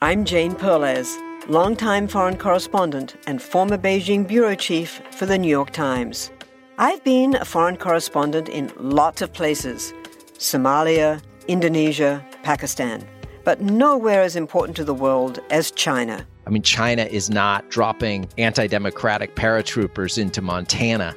I'm 0.00 0.24
Jane 0.24 0.54
Perlez, 0.54 1.16
longtime 1.48 2.06
foreign 2.08 2.36
correspondent 2.36 3.16
and 3.26 3.42
former 3.42 3.78
Beijing 3.78 4.26
bureau 4.26 4.54
chief 4.54 5.00
for 5.10 5.26
the 5.26 5.38
New 5.38 5.48
York 5.48 5.70
Times. 5.70 6.30
I've 6.78 7.02
been 7.02 7.34
a 7.34 7.44
foreign 7.44 7.76
correspondent 7.76 8.48
in 8.48 8.70
lots 8.78 9.22
of 9.22 9.32
places 9.32 9.92
Somalia, 10.38 11.20
Indonesia, 11.48 12.24
Pakistan, 12.44 13.04
but 13.42 13.60
nowhere 13.60 14.22
as 14.22 14.36
important 14.36 14.76
to 14.76 14.84
the 14.84 14.94
world 14.94 15.40
as 15.50 15.72
China. 15.72 16.24
I 16.46 16.50
mean, 16.50 16.62
China 16.62 17.02
is 17.02 17.28
not 17.28 17.68
dropping 17.70 18.28
anti 18.38 18.68
democratic 18.68 19.34
paratroopers 19.34 20.16
into 20.16 20.40
Montana. 20.40 21.16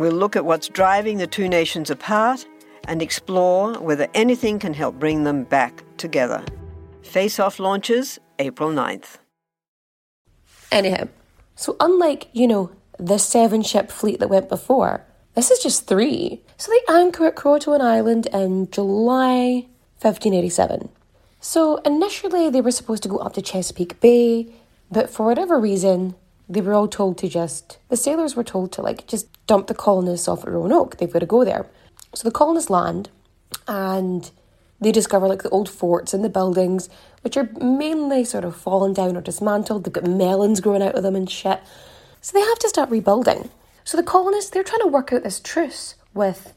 We'll 0.00 0.12
look 0.12 0.34
at 0.34 0.46
what's 0.46 0.66
driving 0.66 1.18
the 1.18 1.26
two 1.26 1.46
nations 1.46 1.90
apart 1.90 2.46
and 2.88 3.02
explore 3.02 3.74
whether 3.74 4.08
anything 4.14 4.58
can 4.58 4.72
help 4.72 4.98
bring 4.98 5.24
them 5.24 5.44
back 5.44 5.84
together. 5.98 6.42
Face 7.02 7.38
Off 7.38 7.58
launches 7.58 8.18
April 8.38 8.70
9th. 8.70 9.18
Anyhow, 10.72 11.08
so 11.54 11.76
unlike, 11.80 12.28
you 12.32 12.48
know, 12.48 12.70
the 12.98 13.18
seven 13.18 13.60
ship 13.60 13.90
fleet 13.90 14.20
that 14.20 14.30
went 14.30 14.48
before, 14.48 15.04
this 15.34 15.50
is 15.50 15.58
just 15.58 15.86
three. 15.86 16.40
So 16.56 16.72
they 16.72 16.94
anchor 16.94 17.26
at 17.26 17.36
Croatoan 17.36 17.82
Island 17.82 18.26
in 18.32 18.70
July 18.70 19.66
1587. 20.00 20.88
So 21.40 21.76
initially 21.84 22.48
they 22.48 22.62
were 22.62 22.70
supposed 22.70 23.02
to 23.02 23.10
go 23.10 23.18
up 23.18 23.34
to 23.34 23.42
Chesapeake 23.42 24.00
Bay, 24.00 24.50
but 24.90 25.10
for 25.10 25.26
whatever 25.26 25.60
reason, 25.60 26.14
they 26.50 26.60
were 26.60 26.74
all 26.74 26.88
told 26.88 27.16
to 27.18 27.28
just, 27.28 27.78
the 27.88 27.96
sailors 27.96 28.34
were 28.34 28.44
told 28.44 28.72
to 28.72 28.82
like 28.82 29.06
just 29.06 29.28
dump 29.46 29.68
the 29.68 29.74
colonists 29.74 30.26
off 30.26 30.42
at 30.42 30.50
Roanoke. 30.50 30.96
They've 30.96 31.12
got 31.12 31.20
to 31.20 31.26
go 31.26 31.44
there. 31.44 31.66
So 32.14 32.28
the 32.28 32.32
colonists 32.32 32.70
land 32.70 33.08
and 33.68 34.28
they 34.80 34.90
discover 34.90 35.28
like 35.28 35.44
the 35.44 35.50
old 35.50 35.68
forts 35.68 36.12
and 36.12 36.24
the 36.24 36.28
buildings, 36.28 36.88
which 37.22 37.36
are 37.36 37.48
mainly 37.60 38.24
sort 38.24 38.44
of 38.44 38.56
fallen 38.56 38.92
down 38.92 39.16
or 39.16 39.20
dismantled. 39.20 39.84
They've 39.84 39.92
got 39.92 40.04
melons 40.04 40.60
growing 40.60 40.82
out 40.82 40.96
of 40.96 41.04
them 41.04 41.14
and 41.14 41.30
shit. 41.30 41.60
So 42.20 42.36
they 42.36 42.44
have 42.44 42.58
to 42.58 42.68
start 42.68 42.90
rebuilding. 42.90 43.48
So 43.84 43.96
the 43.96 44.02
colonists, 44.02 44.50
they're 44.50 44.64
trying 44.64 44.82
to 44.82 44.88
work 44.88 45.12
out 45.12 45.22
this 45.22 45.38
truce 45.38 45.94
with 46.14 46.54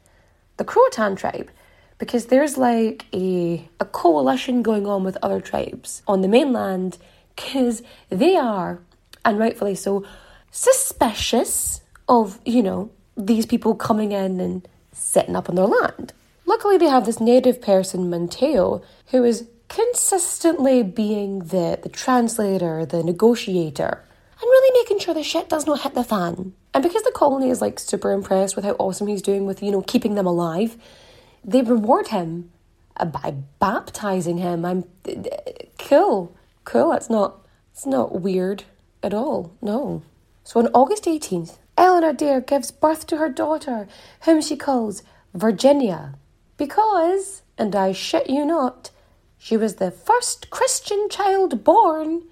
the 0.58 0.64
Croatan 0.64 1.16
tribe 1.16 1.52
because 2.00 2.28
there's 2.28 2.58
like 2.58 3.06
a, 3.14 3.70
a 3.80 3.86
coalition 3.86 4.64
going 4.64 4.88
on 4.88 5.04
with 5.04 5.18
other 5.22 5.40
tribes 5.40 6.02
on 6.08 6.22
the 6.22 6.28
mainland 6.28 6.98
because 7.36 7.82
they 8.10 8.36
are, 8.36 8.80
and 9.26 9.40
rightfully 9.40 9.76
so, 9.76 10.06
suspicious 10.52 11.82
of, 12.08 12.40
you 12.46 12.62
know, 12.62 12.92
these 13.16 13.46
people 13.46 13.76
coming 13.76 14.12
in 14.12 14.40
and 14.40 14.68
setting 14.92 15.36
up 15.36 15.50
on 15.50 15.56
their 15.56 15.66
land. 15.66 16.14
Luckily, 16.46 16.78
they 16.78 16.86
have 16.86 17.06
this 17.06 17.20
native 17.20 17.62
person, 17.62 18.10
Manteo, 18.12 18.84
who 19.08 19.24
is 19.24 19.48
consistently 19.70 20.84
being 20.84 21.40
the, 21.40 21.80
the 21.82 21.90
translator, 21.90 22.86
the 22.86 23.04
negotiator, 23.04 24.04
and 24.42 24.42
really 24.42 24.80
making 24.82 25.00
sure 25.00 25.14
the 25.14 25.24
shit 25.24 25.50
does 25.50 25.66
not 25.66 25.82
hit 25.82 25.96
the 25.96 26.04
fan. 26.04 26.54
And 26.74 26.84
because 26.84 27.04
the 27.04 27.12
colony 27.12 27.50
is 27.50 27.62
like 27.62 27.80
super 27.80 28.12
impressed 28.12 28.56
with 28.56 28.66
how 28.66 28.72
awesome 28.74 29.08
he's 29.08 29.22
doing 29.22 29.46
with, 29.46 29.64
you 29.64 29.72
know, 29.72 29.82
keeping 29.82 30.16
them 30.16 30.28
alive, 30.28 30.78
they 31.44 31.62
reward 31.62 32.10
him 32.10 32.52
by 32.98 33.36
baptizing 33.60 34.38
him. 34.38 34.66
I'm 34.66 34.84
cool. 35.80 36.36
Cool. 36.66 36.92
That's 36.92 37.10
not 37.10 37.40
it's 37.74 37.86
not 37.86 38.22
weird 38.22 38.64
at 39.04 39.14
all. 39.14 39.52
No. 39.62 40.02
So 40.44 40.60
on 40.60 40.68
August 40.74 41.06
18th, 41.06 41.58
Eleanor 41.78 42.14
Dare 42.14 42.42
gives 42.42 42.72
birth 42.72 43.08
to 43.08 43.18
her 43.18 43.30
daughter, 43.30 43.88
whom 44.22 44.42
she 44.42 44.56
calls 44.56 45.04
Virginia, 45.34 46.16
because, 46.58 47.42
and 47.58 47.76
I 47.76 47.92
shit 47.92 48.30
you 48.30 48.46
not, 48.46 48.92
she 49.38 49.58
was 49.58 49.76
the 49.76 49.92
first 49.92 50.50
Christian 50.50 51.10
child 51.10 51.64
born 51.64 52.24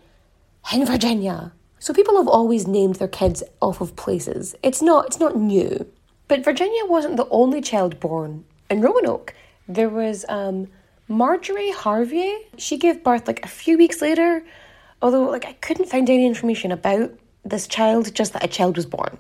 in 0.72 0.86
Virginia. 0.86 1.54
So 1.80 1.94
people 1.94 2.16
have 2.18 2.28
always 2.28 2.68
named 2.68 2.96
their 2.96 3.08
kids 3.08 3.44
off 3.60 3.82
of 3.82 3.96
places. 3.96 4.56
It's 4.62 4.82
not 4.82 5.08
it's 5.08 5.20
not 5.20 5.36
new. 5.36 5.88
But 6.28 6.46
Virginia 6.46 6.86
wasn't 6.86 7.18
the 7.18 7.28
only 7.30 7.60
child 7.60 8.00
born 8.00 8.46
in 8.70 8.82
Roanoke. 8.82 9.34
There 9.68 9.90
was 9.90 10.24
um, 10.30 10.68
Marjorie 11.08 11.72
Harvey. 11.72 12.34
She 12.58 12.78
gave 12.78 13.04
birth 13.04 13.28
like 13.28 13.44
a 13.44 13.50
few 13.50 13.78
weeks 13.78 14.02
later, 14.02 14.44
although 15.02 15.24
like 15.24 15.46
I 15.46 15.54
couldn't 15.54 15.90
find 15.90 16.10
any 16.10 16.26
information 16.26 16.72
about 16.72 17.12
this 17.44 17.68
child, 17.68 18.14
just 18.14 18.34
that 18.34 18.44
a 18.44 18.48
child 18.48 18.76
was 18.76 18.86
born. 18.86 19.18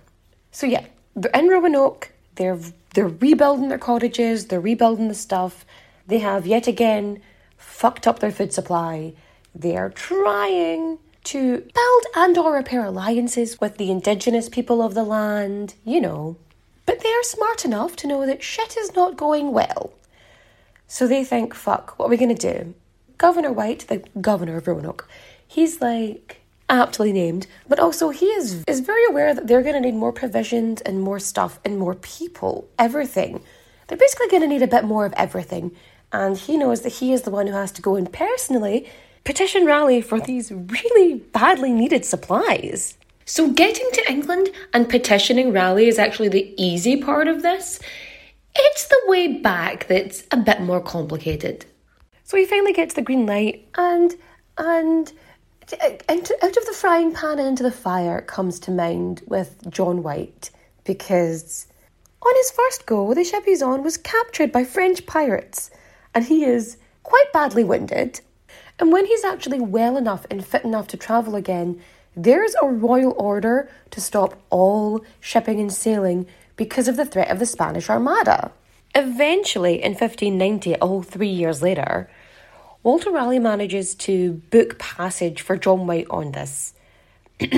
So 0.51 0.65
yeah, 0.67 0.85
they're 1.15 1.31
in 1.31 1.47
Roanoke. 1.47 2.11
They're 2.35 2.59
they're 2.93 3.07
rebuilding 3.07 3.69
their 3.69 3.77
cottages. 3.77 4.47
They're 4.47 4.59
rebuilding 4.59 5.07
the 5.07 5.15
stuff. 5.15 5.65
They 6.07 6.19
have 6.19 6.45
yet 6.45 6.67
again 6.67 7.21
fucked 7.57 8.07
up 8.07 8.19
their 8.19 8.31
food 8.31 8.53
supply. 8.53 9.13
They 9.55 9.75
are 9.77 9.89
trying 9.89 10.99
to 11.25 11.57
build 11.57 12.03
and 12.15 12.37
or 12.37 12.53
repair 12.53 12.85
alliances 12.85 13.61
with 13.61 13.77
the 13.77 13.91
indigenous 13.91 14.49
people 14.49 14.81
of 14.81 14.93
the 14.93 15.03
land, 15.03 15.75
you 15.85 16.01
know. 16.01 16.37
But 16.85 17.01
they 17.01 17.09
are 17.09 17.23
smart 17.23 17.63
enough 17.63 17.95
to 17.97 18.07
know 18.07 18.25
that 18.25 18.43
shit 18.43 18.75
is 18.75 18.95
not 18.95 19.17
going 19.17 19.51
well. 19.51 19.93
So 20.87 21.07
they 21.07 21.23
think, 21.23 21.53
fuck, 21.53 21.97
what 21.97 22.07
are 22.07 22.09
we 22.09 22.17
going 22.17 22.35
to 22.35 22.53
do? 22.53 22.73
Governor 23.17 23.51
White, 23.51 23.87
the 23.87 24.03
governor 24.19 24.57
of 24.57 24.67
Roanoke, 24.67 25.07
he's 25.51 25.81
like 25.81 26.41
aptly 26.69 27.11
named, 27.11 27.45
but 27.67 27.79
also 27.79 28.09
he 28.09 28.27
is, 28.27 28.63
is 28.65 28.79
very 28.79 29.05
aware 29.09 29.33
that 29.33 29.47
they're 29.47 29.61
going 29.61 29.75
to 29.75 29.81
need 29.81 29.95
more 29.95 30.13
provisions 30.13 30.79
and 30.81 31.01
more 31.01 31.19
stuff 31.19 31.59
and 31.65 31.77
more 31.77 31.95
people, 31.95 32.69
everything. 32.79 33.41
They're 33.87 33.97
basically 33.97 34.29
going 34.29 34.43
to 34.43 34.47
need 34.47 34.61
a 34.61 34.67
bit 34.67 34.85
more 34.85 35.05
of 35.05 35.13
everything. 35.17 35.75
And 36.13 36.37
he 36.37 36.55
knows 36.57 36.81
that 36.81 36.93
he 36.93 37.11
is 37.11 37.23
the 37.23 37.31
one 37.31 37.47
who 37.47 37.53
has 37.53 37.73
to 37.73 37.81
go 37.81 37.95
and 37.95 38.11
personally 38.11 38.89
petition 39.25 39.65
Raleigh 39.65 40.01
for 40.01 40.19
these 40.21 40.51
really 40.51 41.15
badly 41.15 41.73
needed 41.73 42.05
supplies. 42.05 42.97
So, 43.25 43.51
getting 43.51 43.89
to 43.93 44.11
England 44.11 44.49
and 44.73 44.89
petitioning 44.89 45.53
Raleigh 45.53 45.87
is 45.87 45.99
actually 45.99 46.29
the 46.29 46.53
easy 46.57 46.97
part 46.97 47.27
of 47.27 47.43
this. 47.43 47.79
It's 48.55 48.87
the 48.87 49.01
way 49.05 49.39
back 49.39 49.87
that's 49.87 50.23
a 50.31 50.37
bit 50.37 50.61
more 50.61 50.81
complicated. 50.81 51.65
So 52.23 52.35
he 52.37 52.45
finally 52.45 52.73
gets 52.73 52.93
the 52.93 53.01
green 53.01 53.25
light, 53.25 53.67
and 53.75 54.15
and 54.57 55.11
Uh, 55.71 55.89
out 56.09 56.57
of 56.57 56.65
the 56.65 56.75
frying 56.75 57.13
pan 57.13 57.39
and 57.39 57.47
into 57.47 57.63
the 57.63 57.71
fire 57.71 58.21
comes 58.21 58.59
to 58.59 58.71
mind 58.71 59.21
with 59.27 59.69
John 59.69 60.03
White 60.03 60.49
because 60.83 61.67
on 62.21 62.35
his 62.35 62.51
first 62.51 62.85
go, 62.85 63.13
the 63.13 63.23
ship 63.23 63.45
he's 63.45 63.61
on 63.61 63.83
was 63.83 63.97
captured 63.97 64.51
by 64.51 64.63
French 64.63 65.05
pirates, 65.05 65.71
and 66.13 66.25
he 66.25 66.43
is 66.43 66.77
quite 67.03 67.31
badly 67.33 67.63
wounded. 67.63 68.21
And 68.79 68.91
when 68.91 69.05
he's 69.05 69.23
actually 69.23 69.59
well 69.59 69.97
enough 69.97 70.25
and 70.29 70.45
fit 70.45 70.63
enough 70.63 70.87
to 70.89 70.97
travel 70.97 71.35
again, 71.35 71.81
there's 72.15 72.55
a 72.61 72.67
royal 72.67 73.15
order 73.17 73.69
to 73.91 74.01
stop 74.01 74.39
all 74.49 75.03
shipping 75.19 75.59
and 75.59 75.71
sailing 75.71 76.27
because 76.57 76.87
of 76.87 76.97
the 76.97 77.05
threat 77.05 77.29
of 77.31 77.39
the 77.39 77.45
Spanish 77.45 77.89
Armada. 77.89 78.51
Eventually, 78.93 79.81
in 79.81 79.91
1590, 79.91 80.75
all 80.75 81.01
three 81.01 81.29
years 81.29 81.61
later, 81.61 82.09
Walter 82.83 83.11
Raleigh 83.11 83.39
manages 83.39 83.93
to 83.95 84.41
book 84.49 84.79
passage 84.79 85.41
for 85.41 85.55
John 85.55 85.85
White 85.85 86.07
on 86.09 86.31
this 86.31 86.73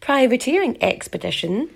privateering 0.00 0.82
expedition 0.82 1.70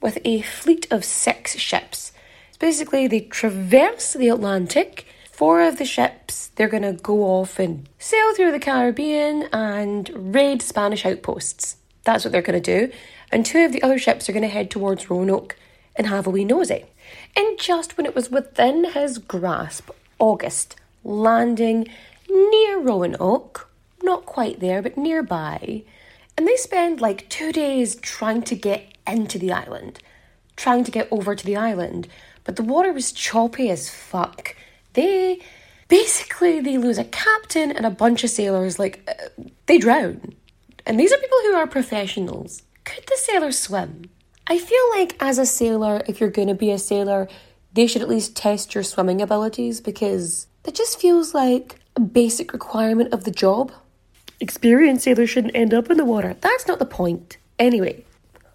with 0.00 0.18
a 0.24 0.42
fleet 0.42 0.86
of 0.90 1.04
six 1.04 1.56
ships. 1.56 2.12
So 2.52 2.58
basically, 2.60 3.08
they 3.08 3.20
traverse 3.20 4.12
the 4.12 4.28
Atlantic 4.28 5.06
four 5.32 5.62
of 5.62 5.78
the 5.78 5.84
ships, 5.84 6.52
they're 6.54 6.68
going 6.68 6.84
to 6.84 6.92
go 6.92 7.24
off 7.24 7.58
and 7.58 7.88
sail 7.98 8.32
through 8.34 8.52
the 8.52 8.60
Caribbean 8.60 9.48
and 9.52 10.32
raid 10.32 10.62
Spanish 10.62 11.04
outposts. 11.04 11.78
That's 12.04 12.24
what 12.24 12.30
they're 12.30 12.42
going 12.42 12.62
to 12.62 12.86
do. 12.86 12.92
And 13.32 13.44
two 13.44 13.64
of 13.64 13.72
the 13.72 13.82
other 13.82 13.98
ships 13.98 14.28
are 14.28 14.32
going 14.32 14.42
to 14.42 14.48
head 14.48 14.70
towards 14.70 15.10
Roanoke 15.10 15.56
and 15.96 16.06
have 16.06 16.28
a 16.28 16.30
wee 16.30 16.44
nosy. 16.44 16.84
And 17.34 17.58
just 17.58 17.96
when 17.96 18.06
it 18.06 18.14
was 18.14 18.30
within 18.30 18.92
his 18.92 19.18
grasp, 19.18 19.90
August, 20.20 20.76
landing 21.02 21.88
near 22.32 22.78
Roanoke, 22.80 23.70
not 24.02 24.26
quite 24.26 24.60
there, 24.60 24.82
but 24.82 24.96
nearby, 24.96 25.84
and 26.36 26.46
they 26.46 26.56
spend 26.56 27.00
like 27.00 27.28
two 27.28 27.52
days 27.52 27.96
trying 27.96 28.42
to 28.42 28.54
get 28.54 28.96
into 29.06 29.38
the 29.38 29.52
island, 29.52 30.00
trying 30.56 30.84
to 30.84 30.90
get 30.90 31.08
over 31.10 31.34
to 31.34 31.44
the 31.44 31.56
island. 31.56 32.08
But 32.44 32.56
the 32.56 32.62
water 32.62 32.92
was 32.92 33.12
choppy 33.12 33.70
as 33.70 33.90
fuck. 33.90 34.56
They 34.94 35.40
basically 35.88 36.60
they 36.60 36.78
lose 36.78 36.98
a 36.98 37.04
captain 37.04 37.70
and 37.70 37.84
a 37.84 37.90
bunch 37.90 38.24
of 38.24 38.30
sailors 38.30 38.78
like 38.78 39.08
uh, 39.08 39.42
they 39.66 39.78
drown. 39.78 40.34
And 40.86 40.98
these 40.98 41.12
are 41.12 41.18
people 41.18 41.38
who 41.42 41.54
are 41.54 41.66
professionals. 41.66 42.62
Could 42.84 43.04
the 43.06 43.18
sailors 43.18 43.58
swim? 43.58 44.10
I 44.46 44.58
feel 44.58 44.90
like 44.90 45.16
as 45.20 45.38
a 45.38 45.46
sailor 45.46 46.02
if 46.08 46.20
you're 46.20 46.30
to 46.30 46.54
be 46.54 46.70
a 46.70 46.78
sailor 46.78 47.28
they 47.74 47.86
should 47.86 48.02
at 48.02 48.08
least 48.08 48.36
test 48.36 48.74
your 48.74 48.84
swimming 48.84 49.22
abilities 49.22 49.80
because 49.80 50.46
that 50.64 50.74
just 50.74 51.00
feels 51.00 51.34
like 51.34 51.78
a 51.96 52.00
basic 52.00 52.52
requirement 52.52 53.12
of 53.12 53.24
the 53.24 53.30
job 53.30 53.72
experienced 54.40 55.04
sailors 55.04 55.30
shouldn't 55.30 55.56
end 55.56 55.72
up 55.72 55.90
in 55.90 55.96
the 55.96 56.04
water 56.04 56.36
that's 56.40 56.66
not 56.66 56.78
the 56.78 56.86
point 56.86 57.36
anyway 57.58 58.04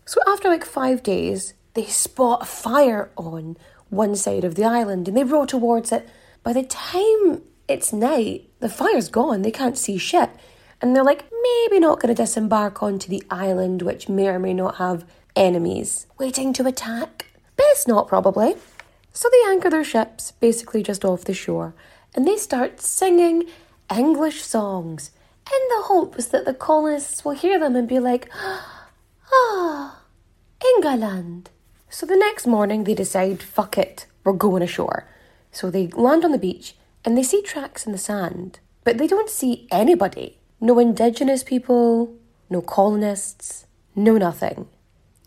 so 0.06 0.20
after 0.28 0.50
like 0.50 0.66
five 0.66 1.04
days 1.04 1.54
they 1.74 1.86
spot 1.86 2.42
a 2.42 2.46
fire 2.46 3.10
on 3.16 3.56
one 3.90 4.16
side 4.16 4.44
of 4.44 4.56
the 4.56 4.64
island 4.64 5.08
and 5.08 5.16
they 5.16 5.24
row 5.24 5.46
towards 5.46 5.92
it 5.92 6.08
by 6.44 6.54
the 6.54 6.64
time 6.64 7.42
it's 7.68 7.92
night, 7.92 8.50
the 8.60 8.70
fire's 8.70 9.10
gone, 9.10 9.42
they 9.42 9.52
can't 9.52 9.78
see 9.78 9.98
shit. 9.98 10.30
And 10.82 10.96
they're 10.96 11.04
like, 11.04 11.26
maybe 11.44 11.80
not 11.80 12.00
going 12.00 12.16
to 12.16 12.22
disembark 12.22 12.82
onto 12.82 13.10
the 13.10 13.24
island, 13.30 13.82
which 13.82 14.08
may 14.08 14.30
or 14.30 14.40
may 14.40 14.54
not 14.54 14.76
have 14.76 15.06
enemies 15.36 16.08
waiting 16.18 16.54
to 16.54 16.66
attack. 16.66 17.26
Best 17.56 17.88
not, 17.88 18.08
probably. 18.08 18.56
So 19.12 19.28
they 19.30 19.52
anchor 19.52 19.70
their 19.70 19.84
ships 19.84 20.32
basically 20.32 20.84
just 20.84 21.04
off 21.04 21.26
the 21.26 21.34
shore 21.34 21.74
and 22.18 22.28
they 22.28 22.36
start 22.36 22.82
singing 22.82 23.44
English 23.96 24.42
songs 24.42 25.12
in 25.46 25.62
the 25.70 25.84
hopes 25.84 26.26
that 26.26 26.46
the 26.46 26.54
colonists 26.54 27.24
will 27.24 27.34
hear 27.34 27.60
them 27.60 27.76
and 27.76 27.88
be 27.88 28.00
like, 28.00 28.28
ah, 29.32 30.02
England. 30.76 31.52
So 31.92 32.08
the 32.08 32.18
next 32.18 32.48
morning 32.48 32.84
they 32.84 32.96
decide, 32.96 33.44
fuck 33.44 33.78
it, 33.78 34.08
we're 34.24 34.34
going 34.34 34.64
ashore. 34.64 35.08
So 35.52 35.70
they 35.70 35.88
land 35.90 36.26
on 36.26 36.32
the 36.32 36.40
beach 36.40 36.76
and 37.06 37.16
they 37.16 37.22
see 37.22 37.44
tracks 37.44 37.86
in 37.86 37.92
the 37.92 38.00
sand, 38.00 38.60
but 38.84 38.98
they 38.98 39.06
don't 39.06 39.30
see 39.30 39.68
anybody. 39.72 40.40
No 40.60 40.80
indigenous 40.80 41.44
people, 41.44 42.16
no 42.50 42.62
colonists, 42.62 43.68
no 43.96 44.18
nothing. 44.18 44.68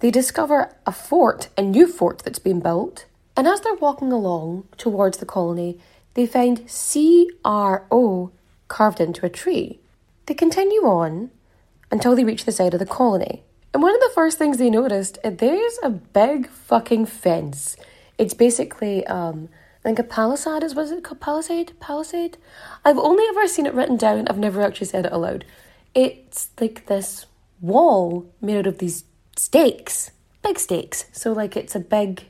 They 0.00 0.10
discover 0.10 0.74
a 0.84 0.92
fort, 0.92 1.50
a 1.56 1.62
new 1.62 1.86
fort 1.86 2.22
that's 2.24 2.40
been 2.40 2.58
built, 2.58 3.06
and 3.36 3.46
as 3.46 3.60
they're 3.60 3.74
walking 3.74 4.10
along 4.10 4.66
towards 4.76 5.18
the 5.18 5.26
colony, 5.26 5.78
they 6.14 6.26
find 6.26 6.68
CRO 6.68 8.32
carved 8.68 9.00
into 9.00 9.26
a 9.26 9.30
tree. 9.30 9.80
They 10.26 10.34
continue 10.34 10.82
on 10.82 11.30
until 11.90 12.14
they 12.14 12.24
reach 12.24 12.44
the 12.44 12.52
side 12.52 12.74
of 12.74 12.80
the 12.80 12.86
colony. 12.86 13.42
And 13.72 13.82
one 13.82 13.94
of 13.94 14.00
the 14.00 14.12
first 14.14 14.38
things 14.38 14.58
they 14.58 14.70
noticed, 14.70 15.18
is 15.24 15.36
there's 15.36 15.78
a 15.82 15.90
big 15.90 16.48
fucking 16.48 17.06
fence. 17.06 17.76
It's 18.18 18.34
basically 18.34 19.06
um, 19.06 19.48
I 19.80 19.82
think 19.82 19.98
a 19.98 20.04
palisade 20.04 20.62
is 20.62 20.74
was 20.74 20.90
it 20.90 21.02
called 21.02 21.20
palisade? 21.20 21.72
Palisade? 21.80 22.36
I've 22.84 22.98
only 22.98 23.24
ever 23.30 23.48
seen 23.48 23.64
it 23.64 23.72
written 23.72 23.96
down. 23.96 24.28
I've 24.28 24.38
never 24.38 24.60
actually 24.60 24.88
said 24.88 25.06
it 25.06 25.12
aloud. 25.12 25.46
It's 25.94 26.50
like 26.60 26.86
this 26.86 27.24
wall 27.62 28.30
made 28.42 28.58
out 28.58 28.66
of 28.66 28.78
these 28.78 29.04
stakes, 29.36 30.10
big 30.42 30.58
stakes. 30.58 31.06
So 31.12 31.32
like 31.32 31.56
it's 31.56 31.74
a 31.74 31.80
big 31.80 32.24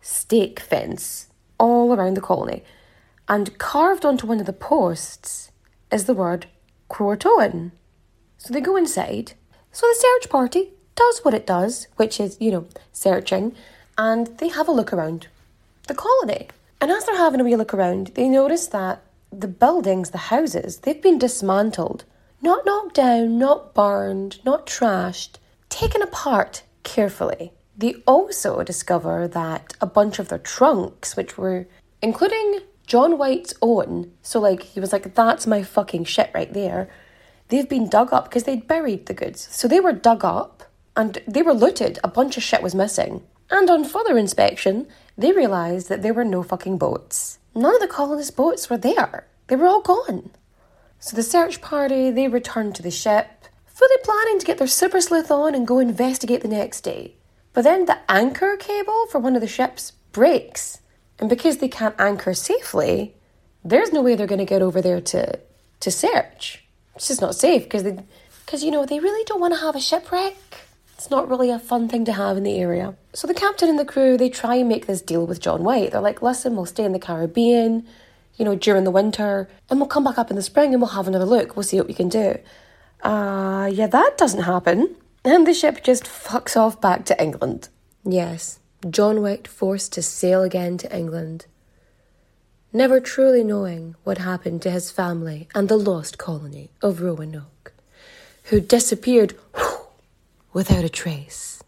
stake 0.00 0.60
fence 0.60 1.26
all 1.58 1.92
around 1.92 2.14
the 2.14 2.20
colony, 2.20 2.62
and 3.32 3.56
carved 3.56 4.04
onto 4.04 4.26
one 4.26 4.40
of 4.40 4.44
the 4.44 4.52
posts 4.52 5.50
is 5.90 6.04
the 6.04 6.12
word 6.12 6.44
Croatoan. 6.90 7.70
So 8.36 8.52
they 8.52 8.60
go 8.60 8.76
inside. 8.76 9.32
So 9.70 9.86
the 9.86 9.96
search 9.98 10.28
party 10.28 10.72
does 10.94 11.20
what 11.20 11.32
it 11.32 11.46
does, 11.46 11.86
which 11.96 12.20
is 12.20 12.36
you 12.40 12.50
know 12.50 12.66
searching, 12.92 13.54
and 13.96 14.26
they 14.36 14.48
have 14.48 14.68
a 14.68 14.76
look 14.78 14.92
around 14.92 15.28
the 15.88 15.94
colony. 15.94 16.48
And 16.78 16.90
as 16.90 17.06
they're 17.06 17.16
having 17.16 17.40
a 17.40 17.44
wee 17.44 17.56
look 17.56 17.72
around, 17.72 18.08
they 18.08 18.28
notice 18.28 18.66
that 18.66 19.02
the 19.32 19.48
buildings, 19.48 20.10
the 20.10 20.28
houses, 20.34 20.80
they've 20.80 21.00
been 21.00 21.18
dismantled. 21.18 22.04
Not 22.42 22.66
knocked 22.66 22.96
down, 22.96 23.38
not 23.38 23.72
burned, 23.72 24.44
not 24.44 24.66
trashed, 24.66 25.38
taken 25.70 26.02
apart 26.02 26.64
carefully. 26.82 27.52
They 27.78 27.94
also 28.06 28.62
discover 28.62 29.26
that 29.28 29.72
a 29.80 29.86
bunch 29.86 30.18
of 30.18 30.28
their 30.28 30.38
trunks, 30.38 31.16
which 31.16 31.38
were 31.38 31.66
including 32.02 32.60
John 32.92 33.16
White's 33.16 33.54
own, 33.62 34.12
so 34.20 34.38
like 34.38 34.64
he 34.64 34.78
was 34.78 34.92
like, 34.92 35.14
that's 35.14 35.46
my 35.46 35.62
fucking 35.62 36.04
shit 36.04 36.30
right 36.34 36.52
there, 36.52 36.90
they've 37.48 37.66
been 37.66 37.88
dug 37.88 38.12
up 38.12 38.24
because 38.24 38.44
they'd 38.44 38.68
buried 38.68 39.06
the 39.06 39.14
goods. 39.14 39.48
So 39.50 39.66
they 39.66 39.80
were 39.80 39.94
dug 39.94 40.26
up 40.26 40.64
and 40.94 41.16
they 41.26 41.40
were 41.40 41.54
looted. 41.54 41.98
A 42.04 42.08
bunch 42.08 42.36
of 42.36 42.42
shit 42.42 42.62
was 42.62 42.74
missing. 42.74 43.22
And 43.50 43.70
on 43.70 43.84
further 43.84 44.18
inspection, 44.18 44.88
they 45.16 45.32
realised 45.32 45.88
that 45.88 46.02
there 46.02 46.12
were 46.12 46.22
no 46.22 46.42
fucking 46.42 46.76
boats. 46.76 47.38
None 47.54 47.74
of 47.74 47.80
the 47.80 47.88
colonists' 47.88 48.30
boats 48.30 48.68
were 48.68 48.76
there. 48.76 49.26
They 49.46 49.56
were 49.56 49.68
all 49.68 49.80
gone. 49.80 50.28
So 50.98 51.16
the 51.16 51.22
search 51.22 51.62
party, 51.62 52.10
they 52.10 52.28
returned 52.28 52.74
to 52.74 52.82
the 52.82 52.90
ship, 52.90 53.46
fully 53.64 53.96
planning 54.04 54.38
to 54.38 54.44
get 54.44 54.58
their 54.58 54.66
super 54.66 55.00
sleuth 55.00 55.30
on 55.30 55.54
and 55.54 55.66
go 55.66 55.78
investigate 55.78 56.42
the 56.42 56.48
next 56.48 56.82
day. 56.82 57.14
But 57.54 57.64
then 57.64 57.86
the 57.86 58.00
anchor 58.10 58.58
cable 58.58 59.06
for 59.06 59.18
one 59.18 59.34
of 59.34 59.40
the 59.40 59.48
ships 59.48 59.92
breaks. 60.12 60.81
And 61.22 61.28
because 61.28 61.58
they 61.58 61.68
can't 61.68 61.94
anchor 62.00 62.34
safely, 62.34 63.14
there's 63.64 63.92
no 63.92 64.02
way 64.02 64.16
they're 64.16 64.26
going 64.26 64.40
to 64.40 64.44
get 64.44 64.60
over 64.60 64.82
there 64.82 65.00
to 65.00 65.38
to 65.78 65.90
search. 65.92 66.64
It's 66.96 67.06
just 67.06 67.20
not 67.20 67.36
safe 67.36 67.62
because 67.62 67.84
they 67.84 67.96
because 68.44 68.64
you 68.64 68.72
know 68.72 68.84
they 68.84 68.98
really 68.98 69.22
don't 69.26 69.40
want 69.40 69.54
to 69.54 69.60
have 69.60 69.76
a 69.76 69.80
shipwreck. 69.80 70.34
It's 70.94 71.10
not 71.12 71.30
really 71.30 71.48
a 71.48 71.60
fun 71.60 71.88
thing 71.88 72.04
to 72.06 72.12
have 72.12 72.36
in 72.36 72.42
the 72.42 72.58
area. 72.58 72.96
So 73.12 73.28
the 73.28 73.34
captain 73.34 73.68
and 73.68 73.78
the 73.78 73.84
crew 73.84 74.16
they 74.16 74.30
try 74.30 74.56
and 74.56 74.68
make 74.68 74.88
this 74.88 75.00
deal 75.00 75.24
with 75.24 75.38
John 75.38 75.62
White. 75.62 75.92
They're 75.92 76.00
like, 76.00 76.22
listen, 76.22 76.56
we'll 76.56 76.66
stay 76.66 76.84
in 76.84 76.90
the 76.90 76.98
Caribbean, 76.98 77.86
you 78.34 78.44
know, 78.44 78.56
during 78.56 78.82
the 78.82 78.90
winter, 78.90 79.48
and 79.70 79.78
we'll 79.78 79.88
come 79.88 80.02
back 80.02 80.18
up 80.18 80.28
in 80.28 80.34
the 80.34 80.42
spring 80.42 80.72
and 80.72 80.82
we'll 80.82 80.98
have 80.98 81.06
another 81.06 81.24
look. 81.24 81.54
We'll 81.54 81.62
see 81.62 81.76
what 81.76 81.86
we 81.86 81.94
can 81.94 82.08
do. 82.08 82.36
Uh 83.00 83.70
yeah, 83.72 83.86
that 83.86 84.18
doesn't 84.18 84.42
happen. 84.42 84.96
And 85.24 85.46
the 85.46 85.54
ship 85.54 85.84
just 85.84 86.02
fucks 86.02 86.56
off 86.56 86.80
back 86.80 87.04
to 87.04 87.22
England. 87.22 87.68
Yes, 88.02 88.58
John 88.88 89.22
White 89.22 89.46
forced 89.46 89.92
to 89.94 90.02
sail 90.02 90.42
again 90.42 90.78
to 90.78 90.96
England 90.96 91.46
never 92.72 93.00
truly 93.00 93.44
knowing 93.44 93.94
what 94.02 94.18
happened 94.18 94.62
to 94.62 94.70
his 94.70 94.90
family 94.90 95.48
and 95.54 95.68
the 95.68 95.76
lost 95.76 96.18
colony 96.18 96.70
of 96.80 97.02
Roanoke, 97.02 97.72
who 98.44 98.60
disappeared 98.60 99.34
without 100.52 100.84
a 100.84 100.88
trace. 100.88 101.62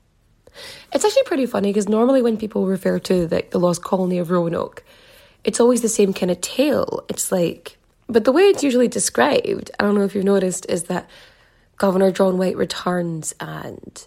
It's 0.92 1.05
actually 1.05 1.24
pretty 1.24 1.46
funny 1.46 1.70
because 1.70 1.88
normally 1.88 2.22
when 2.22 2.37
people 2.37 2.66
refer 2.66 2.98
to 3.00 3.27
the, 3.27 3.44
the 3.50 3.59
lost 3.59 3.83
colony 3.83 4.18
of 4.18 4.31
Roanoke, 4.31 4.83
it's 5.42 5.61
always 5.61 5.83
the 5.83 5.88
same 5.88 6.14
kind 6.14 6.31
of 6.31 6.40
tale. 6.40 7.05
It's 7.09 7.31
like, 7.31 7.77
but 8.09 8.24
the 8.24 8.33
way 8.33 8.44
it's 8.44 8.62
usually 8.62 8.88
described, 8.88 9.70
I 9.79 9.85
don't 9.85 9.94
know 9.94 10.05
if 10.05 10.14
you've 10.14 10.24
noticed, 10.24 10.64
is 10.68 10.85
that 10.85 11.09
Governor 11.77 12.12
John 12.12 12.38
White 12.38 12.57
returns 12.57 13.35
and 13.40 14.07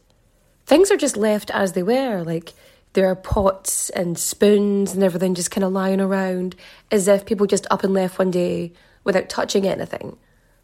things 0.65 0.89
are 0.89 0.97
just 0.97 1.17
left 1.17 1.51
as 1.51 1.73
they 1.73 1.83
were. 1.83 2.23
Like, 2.23 2.53
there 2.97 3.11
are 3.11 3.15
pots 3.15 3.91
and 3.91 4.17
spoons 4.17 4.95
and 4.95 5.03
everything 5.03 5.35
just 5.35 5.51
kind 5.51 5.63
of 5.63 5.71
lying 5.71 6.01
around 6.01 6.55
as 6.89 7.07
if 7.07 7.27
people 7.27 7.45
just 7.45 7.67
up 7.69 7.83
and 7.83 7.93
left 7.93 8.17
one 8.17 8.31
day 8.31 8.73
without 9.03 9.29
touching 9.29 9.67
anything. 9.67 10.17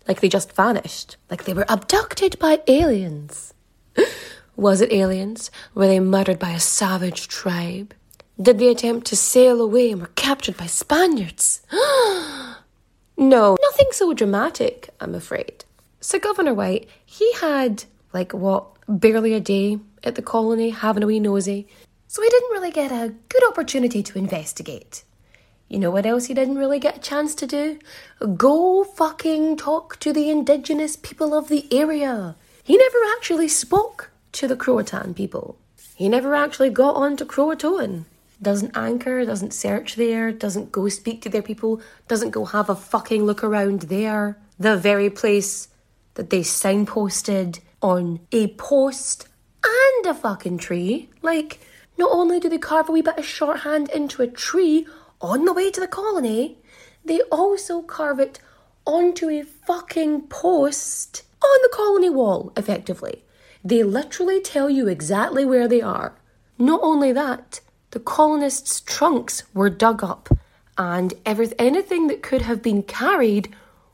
Like 0.07 0.19
they 0.19 0.29
just 0.29 0.51
vanished. 0.51 1.15
Like 1.29 1.43
they 1.43 1.53
were 1.53 1.67
abducted 1.69 2.39
by 2.39 2.61
aliens. 2.67 3.53
Was 4.55 4.81
it 4.81 4.91
aliens? 4.91 5.51
Were 5.75 5.85
they 5.85 5.99
murdered 5.99 6.39
by 6.39 6.49
a 6.49 6.59
savage 6.59 7.27
tribe? 7.27 7.93
Did 8.41 8.57
they 8.57 8.69
attempt 8.69 9.05
to 9.07 9.15
sail 9.15 9.61
away 9.61 9.91
and 9.91 10.01
were 10.01 10.09
captured 10.15 10.57
by 10.57 10.65
Spaniards? 10.65 11.61
no, 13.15 13.57
nothing 13.61 13.87
so 13.91 14.11
dramatic, 14.15 14.89
I'm 14.99 15.13
afraid. 15.13 15.65
So 16.01 16.17
Governor 16.17 16.55
White, 16.55 16.89
he 17.05 17.31
had, 17.33 17.83
like, 18.11 18.33
what, 18.33 18.65
barely 18.87 19.35
a 19.35 19.39
day 19.39 19.77
at 20.03 20.15
the 20.15 20.23
colony 20.23 20.71
having 20.71 21.03
a 21.03 21.05
wee 21.05 21.19
nosy 21.19 21.67
so 22.13 22.21
he 22.21 22.29
didn't 22.29 22.51
really 22.51 22.69
get 22.69 22.91
a 22.91 23.11
good 23.27 23.43
opportunity 23.47 24.03
to 24.03 24.19
investigate. 24.19 25.03
You 25.67 25.79
know 25.79 25.89
what 25.89 26.05
else 26.05 26.27
he 26.27 26.35
didn't 26.35 26.59
really 26.59 26.77
get 26.77 26.97
a 26.97 26.99
chance 26.99 27.33
to 27.33 27.47
do? 27.47 27.79
Go 28.37 28.83
fucking 28.83 29.57
talk 29.57 29.99
to 30.01 30.13
the 30.13 30.29
indigenous 30.29 30.95
people 30.95 31.33
of 31.33 31.47
the 31.47 31.65
area. 31.73 32.35
He 32.63 32.77
never 32.77 32.99
actually 33.17 33.47
spoke 33.47 34.11
to 34.33 34.47
the 34.47 34.55
Croatan 34.55 35.15
people. 35.15 35.57
He 35.95 36.07
never 36.07 36.35
actually 36.35 36.69
got 36.69 36.95
on 36.95 37.17
to 37.17 37.25
Croatoan. 37.25 38.05
Doesn't 38.39 38.77
anchor, 38.77 39.25
doesn't 39.25 39.55
search 39.55 39.95
there, 39.95 40.31
doesn't 40.31 40.71
go 40.71 40.89
speak 40.89 41.23
to 41.23 41.29
their 41.29 41.41
people, 41.41 41.81
doesn't 42.07 42.29
go 42.29 42.45
have 42.45 42.69
a 42.69 42.75
fucking 42.75 43.23
look 43.25 43.43
around 43.43 43.81
there. 43.89 44.37
The 44.59 44.77
very 44.77 45.09
place 45.09 45.67
that 46.13 46.29
they 46.29 46.41
signposted 46.41 47.59
on 47.81 48.19
a 48.31 48.49
post 48.49 49.27
and 49.65 50.05
a 50.05 50.13
fucking 50.13 50.59
tree. 50.59 51.09
Like, 51.23 51.59
not 51.97 52.11
only 52.11 52.39
do 52.39 52.49
they 52.49 52.57
carve 52.57 52.89
a 52.89 52.91
wee 52.91 53.01
bit 53.01 53.17
of 53.17 53.25
shorthand 53.25 53.89
into 53.89 54.21
a 54.21 54.27
tree 54.27 54.87
on 55.21 55.45
the 55.45 55.53
way 55.53 55.71
to 55.71 55.79
the 55.79 55.87
colony, 55.87 56.57
they 57.05 57.21
also 57.31 57.81
carve 57.81 58.19
it 58.19 58.39
onto 58.85 59.29
a 59.29 59.43
fucking 59.43 60.21
post 60.27 61.23
on 61.41 61.59
the 61.61 61.69
colony 61.73 62.09
wall, 62.09 62.51
effectively. 62.57 63.23
They 63.63 63.83
literally 63.83 64.41
tell 64.41 64.69
you 64.69 64.87
exactly 64.87 65.45
where 65.45 65.67
they 65.67 65.81
are. 65.81 66.15
Not 66.57 66.81
only 66.83 67.11
that, 67.13 67.61
the 67.91 67.99
colonists' 67.99 68.81
trunks 68.81 69.43
were 69.53 69.69
dug 69.69 70.03
up 70.03 70.29
and 70.77 71.13
anything 71.25 72.07
that 72.07 72.23
could 72.23 72.41
have 72.41 72.61
been 72.61 72.83
carried 72.83 73.53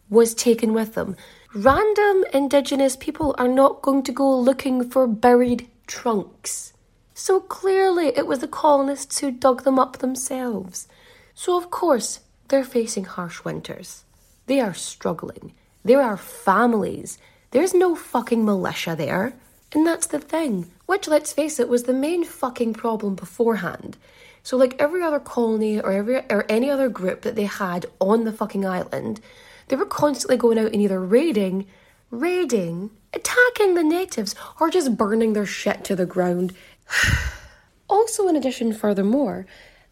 was 0.09 0.33
taken 0.33 0.73
with 0.73 0.95
them. 0.95 1.15
Random 1.53 2.23
indigenous 2.33 2.95
people 2.95 3.35
are 3.38 3.47
not 3.47 3.81
going 3.81 4.03
to 4.03 4.12
go 4.12 4.39
looking 4.39 4.89
for 4.89 5.07
buried 5.07 5.67
trunks. 5.88 6.73
So 7.19 7.41
clearly 7.41 8.13
it 8.15 8.25
was 8.27 8.39
the 8.39 8.47
colonists 8.47 9.19
who 9.19 9.29
dug 9.29 9.63
them 9.63 9.77
up 9.77 9.97
themselves. 9.97 10.88
So 11.36 11.58
of 11.58 11.69
course 11.69 12.21
they're 12.47 12.63
facing 12.63 13.03
harsh 13.03 13.43
winters. 13.43 14.05
They 14.45 14.62
are 14.62 14.73
struggling. 14.73 15.51
There 15.84 16.01
are 16.01 16.15
families. 16.15 17.17
There's 17.51 17.73
no 17.73 17.93
fucking 17.93 18.45
militia 18.45 18.95
there. 18.95 19.34
And 19.73 19.86
that's 19.86 20.08
the 20.08 20.19
thing, 20.19 20.71
which, 20.86 21.10
let's 21.10 21.34
face 21.34 21.60
it, 21.60 21.67
was 21.67 21.84
the 21.84 21.93
main 21.93 22.23
fucking 22.23 22.73
problem 22.73 23.15
beforehand. 23.15 23.97
So, 24.41 24.55
like 24.55 24.77
every 24.79 25.03
other 25.03 25.19
colony 25.19 25.77
or 25.77 25.91
every 25.91 26.19
or 26.29 26.45
any 26.47 26.69
other 26.69 26.88
group 26.88 27.23
that 27.23 27.36
they 27.36 27.43
had 27.43 27.86
on 27.99 28.23
the 28.23 28.32
fucking 28.32 28.65
island, 28.65 29.19
they 29.67 29.75
were 29.75 29.86
constantly 29.86 30.38
going 30.38 30.58
out 30.58 30.71
and 30.71 30.82
either 30.82 31.01
raiding, 31.01 31.67
raiding, 32.12 32.91
attacking 33.13 33.75
the 33.75 33.84
natives, 33.84 34.36
or 34.60 34.69
just 34.69 34.97
burning 34.97 35.34
their 35.34 35.45
shit 35.45 35.84
to 35.84 35.95
the 35.95 36.05
ground 36.05 36.55
also, 37.89 38.28
in 38.28 38.36
addition, 38.36 38.73
furthermore, 38.73 39.45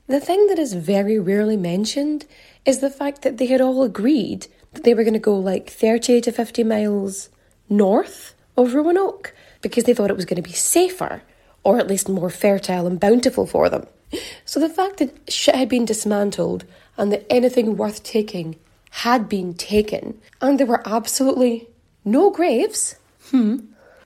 the 0.08 0.20
thing 0.20 0.48
that 0.48 0.60
is 0.60 0.74
very 0.74 1.20
rarely 1.20 1.58
mentioned 1.58 2.26
is 2.66 2.80
the 2.80 2.90
fact 2.90 3.22
that 3.22 3.38
they 3.38 3.48
had 3.48 3.62
all 3.62 3.84
agreed 3.84 4.48
that 4.74 4.84
they 4.84 4.94
were 4.94 5.04
going 5.04 5.14
to 5.14 5.20
go 5.20 5.36
like 5.36 5.70
30 5.70 6.22
to 6.22 6.32
50 6.32 6.64
miles 6.64 7.30
north 7.70 8.34
of 8.56 8.74
Roanoke 8.74 9.34
because 9.62 9.84
they 9.84 9.94
thought 9.94 10.10
it 10.10 10.16
was 10.16 10.26
going 10.26 10.42
to 10.42 10.50
be 10.50 10.54
safer 10.54 11.22
or 11.64 11.78
at 11.78 11.88
least 11.88 12.08
more 12.08 12.30
fertile 12.30 12.88
and 12.88 13.00
bountiful 13.00 13.46
for 13.46 13.70
them. 13.70 13.86
So 14.46 14.62
the 14.62 14.70
fact 14.70 14.98
that 14.98 15.30
shit 15.30 15.56
had 15.56 15.68
been 15.68 15.84
dismantled 15.84 16.64
and 16.98 17.12
that 17.12 17.26
anything 17.30 17.76
worth 17.76 18.04
taking 18.04 18.56
had 18.90 19.28
been 19.28 19.54
taken 19.54 20.22
and 20.42 20.58
there 20.58 20.66
were 20.66 20.88
absolutely 20.88 21.68
no 22.06 22.30
graves, 22.30 22.96
hmm, 23.30 23.58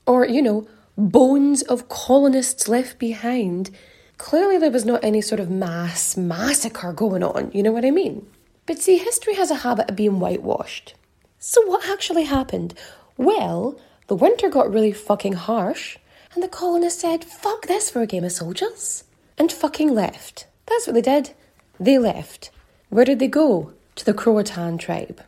or, 0.04 0.26
you 0.26 0.42
know, 0.42 0.66
bones 0.96 1.62
of 1.62 1.88
colonists 1.88 2.68
left 2.68 2.98
behind, 2.98 3.70
clearly 4.18 4.58
there 4.58 4.70
was 4.70 4.84
not 4.84 5.02
any 5.02 5.20
sort 5.20 5.40
of 5.40 5.50
mass 5.50 6.16
massacre 6.16 6.92
going 6.92 7.22
on, 7.22 7.50
you 7.52 7.62
know 7.62 7.72
what 7.72 7.84
I 7.84 7.90
mean? 7.90 8.26
But 8.66 8.78
see, 8.78 8.98
history 8.98 9.34
has 9.34 9.50
a 9.50 9.56
habit 9.56 9.90
of 9.90 9.96
being 9.96 10.20
whitewashed. 10.20 10.94
So 11.38 11.66
what 11.66 11.88
actually 11.88 12.24
happened? 12.24 12.74
Well, 13.16 13.78
the 14.06 14.14
winter 14.14 14.48
got 14.48 14.72
really 14.72 14.92
fucking 14.92 15.32
harsh, 15.32 15.98
and 16.34 16.42
the 16.42 16.48
colonists 16.48 17.02
said, 17.02 17.24
fuck 17.24 17.66
this 17.66 17.90
for 17.90 18.02
a 18.02 18.06
game 18.06 18.24
of 18.24 18.32
soldiers, 18.32 19.04
and 19.36 19.50
fucking 19.50 19.94
left. 19.94 20.46
That's 20.66 20.86
what 20.86 20.94
they 20.94 21.02
did. 21.02 21.32
They 21.80 21.98
left. 21.98 22.50
Where 22.88 23.04
did 23.04 23.18
they 23.18 23.28
go? 23.28 23.72
To 23.96 24.04
the 24.04 24.14
Croatan 24.14 24.78
tribe. 24.78 25.22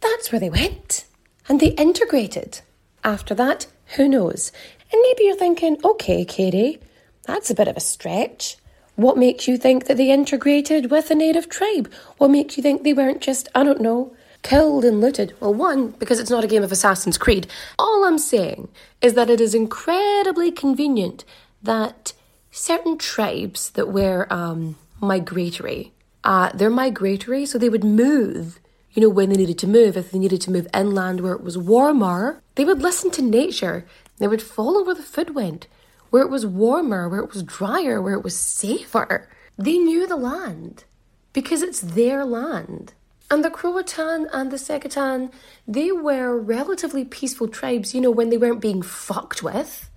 That's 0.00 0.32
where 0.32 0.40
they 0.40 0.50
went. 0.50 1.04
And 1.48 1.60
they 1.60 1.68
integrated. 1.68 2.60
After 3.04 3.34
that, 3.34 3.66
who 3.96 4.08
knows? 4.08 4.52
And 4.92 5.00
maybe 5.02 5.24
you're 5.24 5.36
thinking, 5.36 5.78
okay, 5.84 6.24
Katie, 6.24 6.78
that's 7.24 7.50
a 7.50 7.54
bit 7.54 7.68
of 7.68 7.76
a 7.76 7.80
stretch. 7.80 8.56
What 8.96 9.16
makes 9.16 9.48
you 9.48 9.56
think 9.56 9.86
that 9.86 9.96
they 9.96 10.10
integrated 10.10 10.90
with 10.90 11.10
a 11.10 11.14
native 11.14 11.48
tribe? 11.48 11.90
What 12.18 12.30
makes 12.30 12.56
you 12.56 12.62
think 12.62 12.82
they 12.82 12.92
weren't 12.92 13.22
just, 13.22 13.48
I 13.54 13.64
don't 13.64 13.80
know, 13.80 14.14
killed 14.42 14.84
and 14.84 15.00
looted? 15.00 15.34
Well, 15.40 15.54
one, 15.54 15.92
because 15.92 16.20
it's 16.20 16.30
not 16.30 16.44
a 16.44 16.48
game 16.48 16.62
of 16.62 16.72
Assassin's 16.72 17.16
Creed. 17.16 17.46
All 17.78 18.04
I'm 18.04 18.18
saying 18.18 18.68
is 19.00 19.14
that 19.14 19.30
it 19.30 19.40
is 19.40 19.54
incredibly 19.54 20.52
convenient 20.52 21.24
that 21.62 22.12
certain 22.50 22.98
tribes 22.98 23.70
that 23.70 23.88
were 23.88 24.26
um, 24.30 24.76
migratory, 25.00 25.92
uh, 26.22 26.50
they're 26.52 26.70
migratory, 26.70 27.46
so 27.46 27.56
they 27.56 27.70
would 27.70 27.84
move 27.84 28.60
you 28.94 29.00
know, 29.00 29.08
when 29.08 29.30
they 29.30 29.36
needed 29.36 29.58
to 29.58 29.66
move, 29.66 29.96
if 29.96 30.10
they 30.10 30.18
needed 30.18 30.40
to 30.42 30.50
move 30.50 30.66
inland 30.74 31.20
where 31.20 31.32
it 31.32 31.42
was 31.42 31.56
warmer, 31.56 32.42
they 32.56 32.64
would 32.64 32.82
listen 32.82 33.10
to 33.12 33.22
nature 33.22 33.86
they 34.22 34.28
would 34.28 34.42
follow 34.42 34.84
where 34.84 34.94
the 34.94 35.02
food 35.02 35.34
went, 35.34 35.66
where 36.10 36.22
it 36.22 36.30
was 36.30 36.46
warmer, 36.46 37.08
where 37.08 37.20
it 37.20 37.32
was 37.32 37.42
drier, 37.42 38.00
where 38.00 38.14
it 38.14 38.22
was 38.22 38.36
safer. 38.36 39.28
They 39.58 39.78
knew 39.78 40.06
the 40.06 40.16
land 40.16 40.84
because 41.32 41.62
it's 41.62 41.80
their 41.80 42.24
land. 42.24 42.94
And 43.30 43.42
the 43.42 43.50
Croatan 43.50 44.28
and 44.32 44.50
the 44.50 44.58
Secotan, 44.58 45.32
they 45.66 45.90
were 45.90 46.38
relatively 46.38 47.04
peaceful 47.04 47.48
tribes, 47.48 47.94
you 47.94 48.00
know, 48.00 48.10
when 48.10 48.28
they 48.28 48.36
weren't 48.36 48.60
being 48.60 48.82
fucked 48.82 49.42
with 49.42 49.88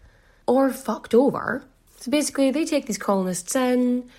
or 0.47 0.71
fucked 0.71 1.13
over. 1.13 1.65
So 1.99 2.09
basically, 2.09 2.49
they 2.49 2.63
take 2.63 2.85
these 2.85 2.97
colonists 2.97 3.55
in, 3.55 4.09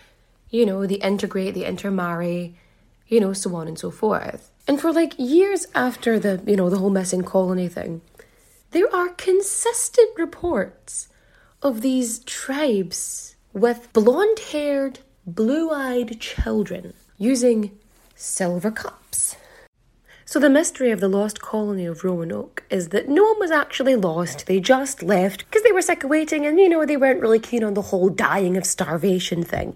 you 0.50 0.66
know, 0.66 0.86
they 0.86 0.96
integrate, 0.96 1.54
they 1.54 1.64
intermarry, 1.64 2.56
you 3.08 3.20
know, 3.20 3.32
so 3.32 3.54
on 3.54 3.68
and 3.68 3.78
so 3.78 3.90
forth. 3.90 4.50
And 4.68 4.80
for 4.80 4.92
like 4.92 5.14
years 5.16 5.66
after 5.74 6.18
the, 6.18 6.42
you 6.46 6.56
know, 6.56 6.68
the 6.68 6.78
whole 6.78 6.90
missing 6.90 7.22
colony 7.22 7.68
thing, 7.68 8.02
there 8.76 8.94
are 8.94 9.08
consistent 9.08 10.10
reports 10.18 11.08
of 11.62 11.80
these 11.80 12.18
tribes 12.18 13.34
with 13.54 13.90
blonde 13.94 14.38
haired, 14.52 14.98
blue 15.26 15.70
eyed 15.70 16.20
children 16.20 16.92
using 17.16 17.70
silver 18.14 18.70
cups. 18.70 19.34
So, 20.26 20.38
the 20.38 20.50
mystery 20.50 20.90
of 20.90 21.00
the 21.00 21.08
lost 21.08 21.40
colony 21.40 21.86
of 21.86 22.04
Roanoke 22.04 22.64
is 22.68 22.90
that 22.90 23.08
no 23.08 23.24
one 23.24 23.38
was 23.40 23.50
actually 23.50 23.96
lost. 23.96 24.44
They 24.44 24.60
just 24.60 25.02
left 25.02 25.46
because 25.46 25.62
they 25.62 25.72
were 25.72 25.80
sick 25.80 26.04
of 26.04 26.10
waiting 26.10 26.44
and, 26.44 26.58
you 26.58 26.68
know, 26.68 26.84
they 26.84 26.98
weren't 26.98 27.22
really 27.22 27.38
keen 27.38 27.64
on 27.64 27.72
the 27.72 27.88
whole 27.88 28.10
dying 28.10 28.58
of 28.58 28.66
starvation 28.66 29.42
thing. 29.42 29.74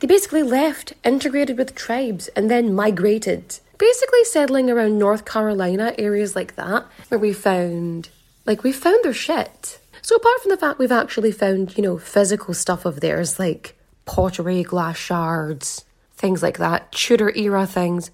They 0.00 0.08
basically 0.08 0.42
left, 0.42 0.94
integrated 1.04 1.56
with 1.56 1.76
tribes, 1.76 2.26
and 2.34 2.50
then 2.50 2.74
migrated. 2.74 3.60
Basically, 3.78 4.24
settling 4.24 4.70
around 4.70 4.98
North 4.98 5.24
Carolina, 5.24 5.94
areas 5.98 6.34
like 6.34 6.56
that, 6.56 6.86
where 7.08 7.20
we 7.20 7.32
found, 7.32 8.08
like, 8.46 8.62
we 8.62 8.72
found 8.72 9.04
their 9.04 9.14
shit. 9.14 9.78
So, 10.02 10.16
apart 10.16 10.40
from 10.40 10.50
the 10.50 10.56
fact 10.56 10.78
we've 10.78 10.92
actually 10.92 11.32
found, 11.32 11.76
you 11.76 11.82
know, 11.82 11.98
physical 11.98 12.54
stuff 12.54 12.84
of 12.84 13.00
theirs, 13.00 13.38
like 13.38 13.78
pottery, 14.04 14.62
glass 14.62 14.96
shards, 14.96 15.84
things 16.12 16.42
like 16.42 16.58
that, 16.58 16.92
Tudor 16.92 17.32
era 17.34 17.66
things, 17.66 18.10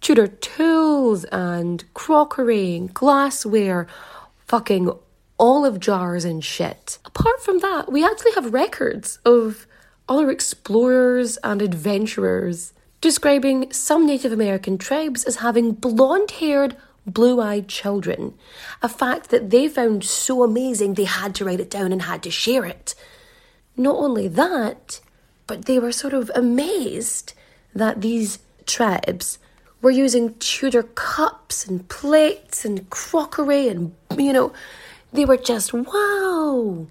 Tudor 0.00 0.26
tools 0.28 1.24
and 1.24 1.84
crockery, 1.94 2.76
and 2.76 2.92
glassware, 2.92 3.86
fucking 4.46 4.90
olive 5.38 5.80
jars 5.80 6.24
and 6.24 6.44
shit. 6.44 6.98
Apart 7.04 7.42
from 7.42 7.58
that, 7.60 7.90
we 7.90 8.04
actually 8.04 8.32
have 8.32 8.52
records 8.52 9.18
of 9.24 9.66
other 10.08 10.30
explorers 10.30 11.38
and 11.38 11.62
adventurers 11.62 12.72
describing 13.00 13.72
some 13.72 14.06
Native 14.06 14.32
American 14.32 14.76
tribes 14.76 15.24
as 15.24 15.36
having 15.36 15.72
blonde 15.72 16.32
haired, 16.32 16.76
blue 17.12 17.40
eyed 17.40 17.68
children. 17.68 18.34
A 18.82 18.88
fact 18.88 19.30
that 19.30 19.50
they 19.50 19.68
found 19.68 20.04
so 20.04 20.42
amazing 20.42 20.94
they 20.94 21.04
had 21.04 21.34
to 21.36 21.44
write 21.44 21.60
it 21.60 21.70
down 21.70 21.92
and 21.92 22.02
had 22.02 22.22
to 22.24 22.30
share 22.30 22.64
it. 22.64 22.94
Not 23.76 23.96
only 23.96 24.28
that, 24.28 25.00
but 25.46 25.64
they 25.64 25.78
were 25.78 25.92
sort 25.92 26.14
of 26.14 26.30
amazed 26.34 27.34
that 27.74 28.00
these 28.00 28.38
tribes 28.66 29.38
were 29.82 29.90
using 29.90 30.34
Tudor 30.34 30.82
cups 30.82 31.66
and 31.66 31.88
plates 31.88 32.64
and 32.64 32.88
crockery 32.90 33.68
and, 33.68 33.94
you 34.16 34.32
know, 34.32 34.52
they 35.12 35.24
were 35.24 35.36
just 35.36 35.72
wow. 35.72 36.86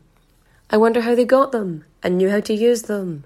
I 0.70 0.78
wonder 0.78 1.02
how 1.02 1.16
they 1.16 1.26
got 1.26 1.52
them 1.52 1.86
and 2.04 2.18
knew 2.18 2.30
how 2.30 2.40
to 2.42 2.54
use 2.54 2.84
them. 2.84 3.24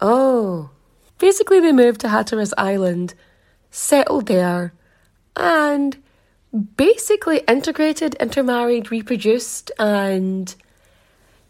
Oh. 0.00 0.70
Basically, 1.18 1.60
they 1.60 1.72
moved 1.72 2.00
to 2.00 2.08
Hatteras 2.08 2.52
Island, 2.58 3.14
settled 3.70 4.26
there, 4.26 4.72
and 5.36 5.96
basically 6.76 7.38
integrated, 7.48 8.14
intermarried, 8.16 8.90
reproduced, 8.90 9.70
and 9.78 10.54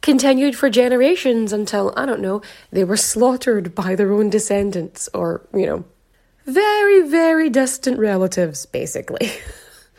continued 0.01 0.57
for 0.57 0.68
generations 0.68 1.53
until, 1.53 1.92
I 1.97 2.07
don't 2.07 2.21
know, 2.21 2.42
they 2.71 2.85
were 2.85 2.97
slaughtered 2.97 3.75
by 3.75 3.95
their 3.95 4.12
own 4.12 4.31
descendants 4.31 5.09
or, 5.14 5.47
you 5.55 5.66
know, 5.66 5.85
very, 6.45 7.09
very 7.09 7.49
distant 7.49 7.99
relatives, 7.99 8.66
basically. 8.66 9.31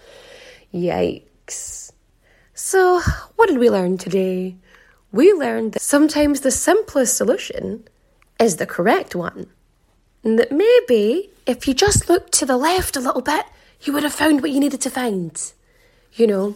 Yikes. 0.73 1.91
So, 2.53 3.01
what 3.35 3.47
did 3.47 3.59
we 3.59 3.69
learn 3.69 3.97
today? 3.97 4.57
We 5.11 5.31
learned 5.33 5.73
that 5.73 5.81
sometimes 5.81 6.41
the 6.41 6.51
simplest 6.51 7.15
solution 7.15 7.87
is 8.39 8.57
the 8.57 8.65
correct 8.65 9.15
one. 9.15 9.47
And 10.23 10.39
that 10.39 10.51
maybe 10.51 11.29
if 11.45 11.67
you 11.67 11.73
just 11.73 12.09
look 12.09 12.31
to 12.31 12.45
the 12.45 12.57
left 12.57 12.95
a 12.95 12.99
little 12.99 13.21
bit, 13.21 13.45
you 13.83 13.93
would 13.93 14.03
have 14.03 14.13
found 14.13 14.41
what 14.41 14.51
you 14.51 14.59
needed 14.59 14.81
to 14.81 14.89
find. 14.89 15.51
You 16.13 16.27
know, 16.27 16.55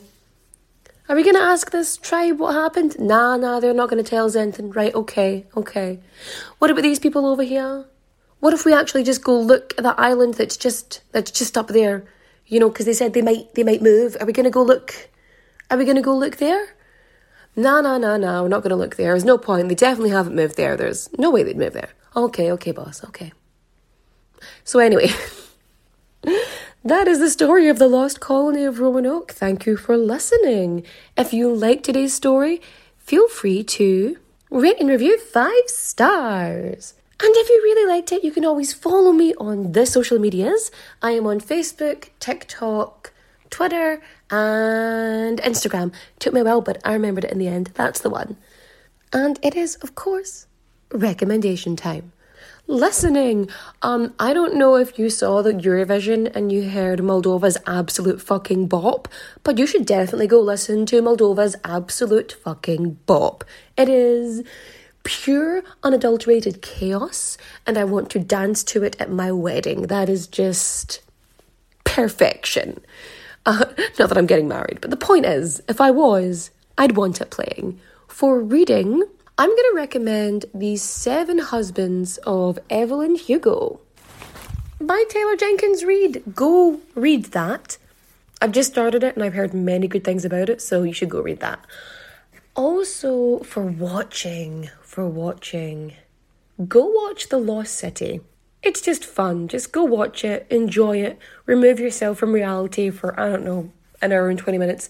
are 1.10 1.16
we 1.16 1.24
going 1.24 1.36
to 1.36 1.42
ask 1.42 1.72
this 1.72 1.98
tribe 1.98 2.40
what 2.40 2.54
happened? 2.54 3.00
Nah, 3.00 3.38
nah, 3.38 3.60
they're 3.60 3.74
not 3.74 3.90
going 3.90 4.04
to 4.04 4.10
tell 4.10 4.26
us 4.26 4.36
anything. 4.36 4.72
Right, 4.72 4.94
okay, 4.94 5.46
okay. 5.56 6.00
What 6.60 6.70
about 6.70 6.84
these 6.84 7.00
people 7.00 7.26
over 7.26 7.44
here? 7.44 7.86
What 8.40 8.54
if 8.54 8.66
we 8.66 8.74
actually 8.74 9.04
just 9.04 9.24
go 9.24 9.40
look 9.40 9.74
at 9.78 9.84
that 9.84 10.00
island 10.00 10.36
that's 10.36 10.58
just 10.58 11.02
that's 11.12 11.32
just 11.32 11.58
up 11.58 11.70
there? 11.70 12.06
You 12.46 12.60
know, 12.60 12.70
because 12.70 12.86
they 12.86 12.94
said 12.94 13.14
they 13.14 13.22
might 13.22 13.54
they 13.56 13.64
might 13.64 13.82
move. 13.82 14.16
Are 14.20 14.26
we 14.26 14.34
going 14.34 14.44
to 14.46 14.50
go 14.52 14.64
look? 14.64 15.10
Are 15.72 15.78
we 15.78 15.86
going 15.86 15.96
to 15.96 16.02
go 16.02 16.16
look 16.16 16.38
there? 16.38 16.76
No, 17.56 17.82
no, 17.82 17.98
no, 17.98 18.18
no. 18.18 18.44
We're 18.44 18.50
not 18.50 18.62
going 18.62 18.70
to 18.70 18.76
look 18.76 18.98
there. 18.98 19.14
There's 19.14 19.26
no 19.26 19.38
point. 19.38 19.68
They 19.68 19.76
definitely 19.76 20.12
haven't 20.12 20.36
moved 20.36 20.58
there. 20.58 20.78
There's 20.78 21.10
no 21.18 21.32
way 21.32 21.42
they'd 21.42 21.58
move 21.58 21.74
there. 21.74 21.90
Okay, 22.16 22.52
okay, 22.52 22.72
boss. 22.72 23.04
Okay. 23.06 23.34
So 24.64 24.80
anyway, 24.80 25.10
that 26.88 27.08
is 27.08 27.20
the 27.20 27.30
story 27.30 27.68
of 27.68 27.80
the 27.80 27.88
lost 27.88 28.22
colony 28.22 28.64
of 28.64 28.80
Roanoke. 28.80 29.34
Thank 29.34 29.66
you 29.66 29.76
for 29.76 29.98
listening. 29.98 30.86
If 31.18 31.34
you 31.34 31.54
like 31.54 31.84
today's 31.84 32.14
story, 32.14 32.62
feel 32.98 33.28
free 33.28 33.64
to 33.64 34.18
rate 34.50 34.78
and 34.80 34.88
review 34.88 35.20
five 35.20 35.68
stars. 35.68 36.94
And 37.20 37.34
if 37.36 37.50
you 37.50 37.60
really 37.62 37.92
liked 37.92 38.14
it, 38.14 38.24
you 38.24 38.32
can 38.32 38.46
always 38.46 38.74
follow 38.74 39.12
me 39.12 39.34
on 39.36 39.74
the 39.74 39.86
social 39.86 40.18
medias. 40.18 40.72
I 41.02 41.12
am 41.12 41.28
on 41.28 41.42
Facebook, 41.42 42.10
TikTok, 42.22 43.12
Twitter, 43.50 44.02
and 44.30 45.40
Instagram. 45.40 45.94
Took 46.20 46.34
me 46.34 46.40
a 46.40 46.44
while, 46.46 46.62
but 46.62 46.80
I 46.86 46.94
remembered 46.94 47.26
it 47.26 47.32
in 47.32 47.40
the 47.40 47.50
end. 47.50 47.72
That's 47.74 48.00
the 48.00 48.10
one. 48.10 48.38
And 49.12 49.40
it 49.42 49.56
is, 49.56 49.76
of 49.78 49.96
course, 49.96 50.48
recommendation 50.94 51.76
time. 51.76 52.14
Listening. 52.70 53.50
Um, 53.82 54.14
I 54.20 54.34
don't 54.34 54.56
know 54.56 54.76
if 54.76 55.00
you 55.00 55.10
saw 55.10 55.42
the 55.42 55.54
Eurovision 55.54 56.36
and 56.36 56.52
you 56.52 56.70
heard 56.70 57.00
Moldova's 57.00 57.58
absolute 57.66 58.22
fucking 58.22 58.68
bop, 58.68 59.08
but 59.44 59.58
you 59.58 59.66
should 59.66 59.86
definitely 59.86 60.28
go 60.28 60.42
listen 60.42 60.86
to 60.88 61.02
Moldova's 61.02 61.56
absolute 61.64 62.34
fucking 62.44 63.00
bop. 63.06 63.46
It 63.78 63.88
is 63.88 64.44
pure, 65.04 65.64
unadulterated 65.82 66.62
chaos, 66.62 67.38
and 67.66 67.78
I 67.78 67.86
want 67.86 68.10
to 68.10 68.20
dance 68.20 68.66
to 68.66 68.84
it 68.84 68.98
at 69.00 69.10
my 69.10 69.32
wedding. 69.32 69.84
That 69.84 70.10
is 70.10 70.28
just 70.28 71.00
perfection. 71.86 72.82
Uh, 73.46 73.64
not 73.98 74.10
that 74.10 74.18
I'm 74.18 74.28
getting 74.28 74.50
married, 74.50 74.82
but 74.82 74.90
the 74.90 74.98
point 74.98 75.26
is, 75.26 75.62
if 75.70 75.80
I 75.80 75.92
was, 75.92 76.52
I'd 76.78 76.98
want 76.98 77.22
it 77.22 77.30
playing. 77.30 77.80
For 78.10 78.42
reading, 78.42 79.04
I'm 79.40 79.50
going 79.50 79.70
to 79.70 79.76
recommend 79.76 80.46
The 80.52 80.78
Seven 80.78 81.38
Husbands 81.38 82.18
of 82.26 82.58
Evelyn 82.72 83.14
Hugo 83.14 83.80
by 84.82 85.04
Taylor 85.10 85.36
Jenkins 85.36 85.84
Reid. 85.84 86.24
Go 86.34 86.82
read 86.96 87.26
that. 87.26 87.78
I've 88.42 88.52
just 88.52 88.72
started 88.72 89.04
it 89.04 89.14
and 89.14 89.24
I've 89.24 89.36
heard 89.36 89.54
many 89.54 89.88
good 89.88 90.04
things 90.04 90.26
about 90.26 90.50
it, 90.50 90.60
so 90.60 90.82
you 90.82 90.92
should 90.92 91.12
go 91.12 91.22
read 91.22 91.40
that. 91.42 91.60
Also, 92.56 93.38
for 93.44 93.62
watching, 93.62 94.72
for 94.82 95.06
watching, 95.06 95.94
go 96.68 96.88
watch 96.88 97.30
The 97.30 97.38
Lost 97.38 97.76
City. 97.76 98.22
It's 98.64 98.82
just 98.82 99.06
fun. 99.06 99.48
Just 99.48 99.72
go 99.72 99.84
watch 99.84 100.26
it, 100.26 100.48
enjoy 100.50 100.98
it, 100.98 101.20
remove 101.46 101.80
yourself 101.80 102.18
from 102.18 102.32
reality 102.32 102.90
for, 102.90 103.20
I 103.20 103.30
don't 103.30 103.46
know, 103.46 103.72
an 104.02 104.14
hour 104.14 104.30
and 104.30 104.40
20 104.40 104.58
minutes. 104.58 104.90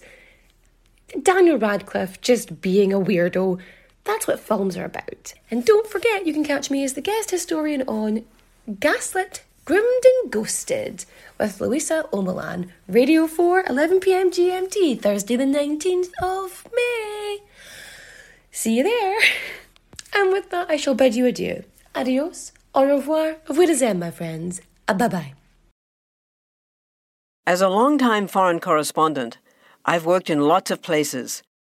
Daniel 1.22 1.58
Radcliffe 1.58 2.22
just 2.22 2.62
being 2.62 2.94
a 2.94 2.98
weirdo. 2.98 3.60
That's 4.08 4.26
what 4.26 4.40
films 4.40 4.74
are 4.78 4.86
about. 4.86 5.34
And 5.50 5.66
don't 5.66 5.86
forget, 5.86 6.26
you 6.26 6.32
can 6.32 6.42
catch 6.42 6.70
me 6.70 6.82
as 6.82 6.94
the 6.94 7.02
guest 7.02 7.30
historian 7.30 7.82
on 7.82 8.24
Gaslit, 8.80 9.42
Groomed 9.66 10.04
and 10.22 10.32
Ghosted 10.32 11.04
with 11.38 11.60
Louisa 11.60 12.06
Omielan, 12.10 12.70
Radio 12.88 13.26
4, 13.26 13.64
11pm 13.64 14.32
GMT, 14.32 15.02
Thursday 15.02 15.36
the 15.36 15.44
19th 15.44 16.08
of 16.22 16.66
May. 16.74 17.40
See 18.50 18.78
you 18.78 18.82
there. 18.82 19.18
And 20.14 20.32
with 20.32 20.48
that, 20.50 20.70
I 20.70 20.76
shall 20.78 20.94
bid 20.94 21.14
you 21.14 21.26
adieu. 21.26 21.64
Adios, 21.94 22.52
au 22.74 22.86
revoir, 22.86 23.36
auf 23.46 23.58
Wiedersehen, 23.58 23.98
my 23.98 24.10
friends. 24.10 24.62
Uh, 24.88 24.94
bye 24.94 25.08
bye. 25.08 25.34
As 27.46 27.60
a 27.60 27.68
long-time 27.68 28.26
foreign 28.26 28.58
correspondent, 28.58 29.36
I've 29.84 30.06
worked 30.06 30.30
in 30.30 30.40
lots 30.40 30.70
of 30.70 30.80
places, 30.80 31.42